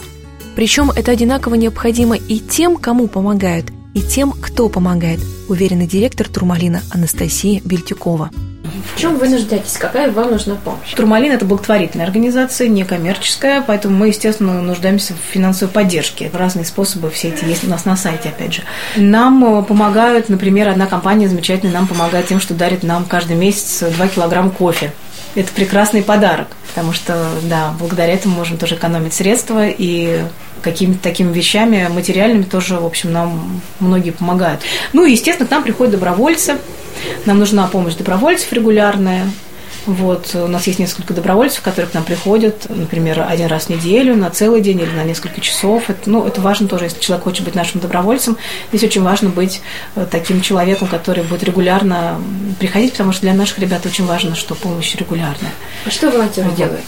Причем 0.55 0.91
это 0.91 1.11
одинаково 1.11 1.55
необходимо 1.55 2.15
и 2.15 2.39
тем, 2.39 2.77
кому 2.77 3.07
помогают, 3.07 3.71
и 3.93 4.01
тем, 4.01 4.31
кто 4.31 4.69
помогает, 4.69 5.19
уверенный 5.49 5.87
директор 5.87 6.27
Турмалина 6.27 6.81
Анастасия 6.91 7.61
Бельтюкова. 7.65 8.29
В 8.73 8.99
чем 8.99 9.17
вы 9.17 9.29
нуждаетесь? 9.29 9.77
Какая 9.77 10.12
вам 10.12 10.31
нужна 10.31 10.55
помощь? 10.55 10.93
Турмалин– 10.95 11.31
это 11.33 11.45
благотворительная 11.45 12.05
организация, 12.05 12.67
некоммерческая, 12.67 13.63
поэтому 13.65 13.97
мы, 13.97 14.07
естественно, 14.07 14.62
нуждаемся 14.62 15.13
в 15.13 15.31
финансовой 15.31 15.71
поддержке. 15.71 16.31
Разные 16.33 16.65
способы 16.65 17.09
все 17.09 17.29
эти 17.29 17.45
есть 17.45 17.63
у 17.63 17.69
нас 17.69 17.86
на 17.86 17.95
сайте, 17.95 18.29
опять 18.29 18.53
же. 18.53 18.63
Нам 18.95 19.59
э, 19.59 19.63
помогают, 19.63 20.29
например, 20.29 20.69
одна 20.69 20.88
компания 20.88 21.29
замечательная 21.29 21.73
нам 21.73 21.88
помогает 21.88 22.27
тем, 22.27 22.39
что 22.39 22.53
дарит 22.53 22.83
нам 22.83 23.05
каждый 23.05 23.36
месяц 23.36 23.83
2 23.83 24.07
килограмма 24.07 24.49
кофе. 24.49 24.91
Это 25.36 25.51
прекрасный 25.51 26.03
подарок, 26.03 26.47
потому 26.69 26.93
что, 26.93 27.27
да, 27.43 27.73
благодаря 27.79 28.13
этому 28.13 28.36
можем 28.36 28.57
тоже 28.57 28.75
экономить 28.75 29.13
средства 29.13 29.67
и 29.67 30.21
какими-то 30.62 30.99
такими 30.99 31.31
вещами 31.33 31.89
материальными 31.91 32.43
тоже, 32.43 32.75
в 32.75 32.86
общем, 32.86 33.12
нам 33.12 33.62
многие 33.79 34.12
помогают. 34.12 34.62
Ну 34.93 35.05
и, 35.05 35.12
естественно, 35.12 35.47
к 35.47 35.51
нам 35.51 35.63
приходят 35.63 35.93
добровольцы. 35.93 36.57
Нам 37.25 37.39
нужна 37.39 37.67
помощь 37.67 37.95
добровольцев 37.95 38.51
регулярная. 38.53 39.29
Вот, 39.85 40.33
у 40.33 40.47
нас 40.47 40.65
есть 40.67 40.79
несколько 40.79 41.13
добровольцев, 41.13 41.61
которые 41.61 41.91
к 41.91 41.93
нам 41.93 42.05
приходят, 42.05 42.67
например, 42.69 43.25
один 43.27 43.47
раз 43.47 43.65
в 43.65 43.69
неделю, 43.69 44.15
на 44.15 44.29
целый 44.29 44.61
день 44.61 44.79
или 44.79 44.89
на 44.89 45.03
несколько 45.03 45.41
часов. 45.41 45.89
Это, 45.89 46.09
ну, 46.09 46.25
это 46.25 46.39
важно 46.39 46.69
тоже, 46.69 46.85
если 46.85 47.01
человек 47.01 47.25
хочет 47.25 47.43
быть 47.43 47.53
нашим 47.53 47.81
добровольцем. 47.81 48.37
Здесь 48.71 48.83
очень 48.83 49.03
важно 49.03 49.29
быть 49.29 49.61
э, 49.95 50.07
таким 50.09 50.39
человеком, 50.39 50.87
который 50.87 51.23
будет 51.23 51.43
регулярно 51.43 52.21
приходить, 52.59 52.93
потому 52.93 53.11
что 53.11 53.23
для 53.23 53.33
наших 53.33 53.59
ребят 53.59 53.85
очень 53.85 54.05
важно, 54.05 54.35
что 54.35 54.55
помощь 54.55 54.95
регулярная. 54.95 55.51
А 55.85 55.89
что 55.89 56.09
волонтеры 56.09 56.47
вот. 56.47 56.57
делают? 56.57 56.85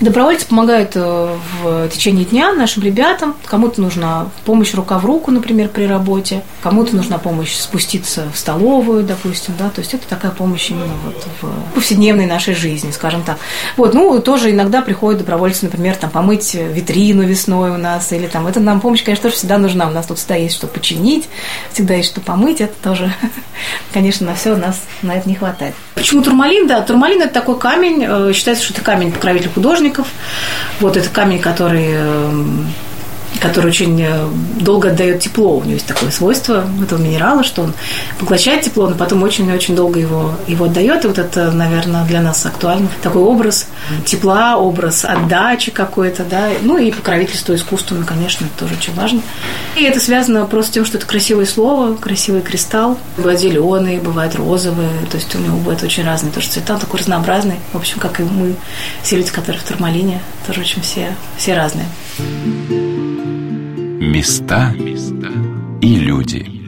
Добровольцы 0.00 0.46
помогают 0.46 0.92
э, 0.94 1.36
в 1.60 1.88
течение 1.88 2.24
дня 2.24 2.52
нашим 2.52 2.84
ребятам. 2.84 3.34
Кому-то 3.46 3.80
нужна 3.80 4.28
помощь 4.44 4.72
рука 4.74 4.98
в 4.98 5.04
руку, 5.04 5.32
например, 5.32 5.68
при 5.68 5.86
работе. 5.86 6.42
Кому-то 6.62 6.94
нужна 6.94 7.18
помощь 7.18 7.54
спуститься 7.56 8.28
в 8.32 8.38
столовую, 8.38 9.02
допустим, 9.02 9.54
да. 9.58 9.70
То 9.70 9.80
есть 9.80 9.94
это 9.94 10.06
такая 10.06 10.30
помощь 10.30 10.70
именно 10.70 10.94
вот 11.04 11.26
в 11.42 11.74
повседневной 11.74 12.26
нашей 12.26 12.54
жизни, 12.54 12.92
скажем 12.92 13.24
так. 13.24 13.38
Вот, 13.76 13.92
ну, 13.92 14.20
тоже 14.20 14.52
иногда 14.52 14.82
приходят 14.82 15.18
добровольцы, 15.18 15.64
например, 15.64 15.96
там 15.96 16.10
помыть 16.10 16.54
витрину 16.54 17.24
весной 17.24 17.72
у 17.72 17.76
нас, 17.76 18.12
или 18.12 18.28
там, 18.28 18.46
это 18.46 18.60
нам 18.60 18.80
помощь, 18.80 19.02
конечно, 19.02 19.24
тоже 19.24 19.34
всегда 19.34 19.58
нужна. 19.58 19.88
У 19.88 19.90
нас 19.90 20.06
тут 20.06 20.18
всегда 20.18 20.36
есть 20.36 20.54
что 20.54 20.68
починить, 20.68 21.28
всегда 21.72 21.94
есть 21.94 22.10
что 22.10 22.20
помыть, 22.20 22.60
это 22.60 22.74
тоже, 22.84 23.12
конечно, 23.92 24.28
на 24.28 24.36
все 24.36 24.52
у 24.52 24.56
нас 24.56 24.80
на 25.02 25.16
это 25.16 25.28
не 25.28 25.34
хватает. 25.34 25.74
Почему 25.96 26.22
турмалин? 26.22 26.68
Да, 26.68 26.82
турмалин– 26.82 27.22
это 27.22 27.34
такой 27.34 27.58
камень, 27.58 28.06
э, 28.08 28.32
считается, 28.32 28.64
что 28.64 28.74
это 28.74 28.82
камень 28.82 29.10
покровитель 29.10 29.50
художника, 29.50 29.87
художников. 29.88 30.08
Вот 30.80 30.96
это 30.96 31.08
камень, 31.10 31.40
который 31.40 31.92
эм, 31.92 32.66
который 33.40 33.66
очень 33.66 34.00
э, 34.02 34.26
долго 34.60 34.90
отдает 34.90 35.20
тепло. 35.20 35.58
У 35.58 35.62
него 35.62 35.74
есть 35.74 35.86
такое 35.86 36.10
свойство 36.10 36.64
этого 36.82 37.00
минерала, 37.00 37.44
что 37.44 37.62
он 37.62 37.74
поглощает 38.18 38.62
тепло, 38.62 38.88
но 38.88 38.96
потом 38.96 39.22
очень-очень 39.22 39.76
долго 39.76 40.00
его, 40.00 40.34
его 40.46 40.66
отдает. 40.66 41.04
И 41.04 41.08
вот 41.08 41.18
это, 41.18 41.50
наверное, 41.50 42.04
для 42.04 42.20
нас 42.20 42.44
актуально. 42.46 42.88
Такой 43.02 43.22
образ 43.22 43.66
тепла, 44.04 44.56
образ 44.56 45.04
отдачи 45.04 45.70
какой-то, 45.70 46.24
да. 46.24 46.48
Ну 46.62 46.78
и 46.78 46.90
покровительство 46.90 47.54
искусству, 47.54 47.96
конечно, 48.06 48.46
это 48.46 48.58
тоже 48.60 48.74
очень 48.74 48.94
важно. 48.94 49.22
И 49.76 49.84
это 49.84 50.00
связано 50.00 50.44
просто 50.46 50.70
с 50.70 50.74
тем, 50.74 50.84
что 50.84 50.98
это 50.98 51.06
красивое 51.06 51.46
слово, 51.46 51.94
красивый 51.94 52.42
кристалл. 52.42 52.98
Бывает 53.16 53.40
зеленый, 53.40 53.98
бывает 53.98 54.34
розовый, 54.34 54.88
то 55.10 55.16
есть 55.16 55.34
у 55.34 55.38
него 55.38 55.56
бывает 55.58 55.82
очень 55.82 56.04
разные 56.04 56.32
тоже 56.32 56.48
цвета, 56.48 56.74
он 56.74 56.80
такой 56.80 57.00
разнообразный. 57.00 57.56
В 57.72 57.76
общем, 57.76 57.98
как 57.98 58.20
и 58.20 58.22
мы, 58.22 58.54
все 59.02 59.16
люди, 59.16 59.30
которые 59.30 59.60
в 59.60 59.64
турмалине, 59.64 60.20
тоже 60.46 60.60
очень 60.60 60.82
все, 60.82 61.14
все 61.36 61.54
разные. 61.54 61.86
Места 64.08 64.74
и 65.82 65.96
люди. 65.96 66.58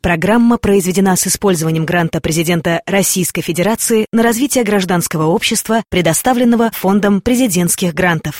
Программа 0.00 0.58
произведена 0.58 1.14
с 1.14 1.28
использованием 1.28 1.86
гранта 1.86 2.20
президента 2.20 2.82
Российской 2.86 3.42
Федерации 3.42 4.06
на 4.12 4.24
развитие 4.24 4.64
гражданского 4.64 5.26
общества, 5.26 5.84
предоставленного 5.90 6.72
Фондом 6.72 7.20
президентских 7.20 7.94
грантов. 7.94 8.34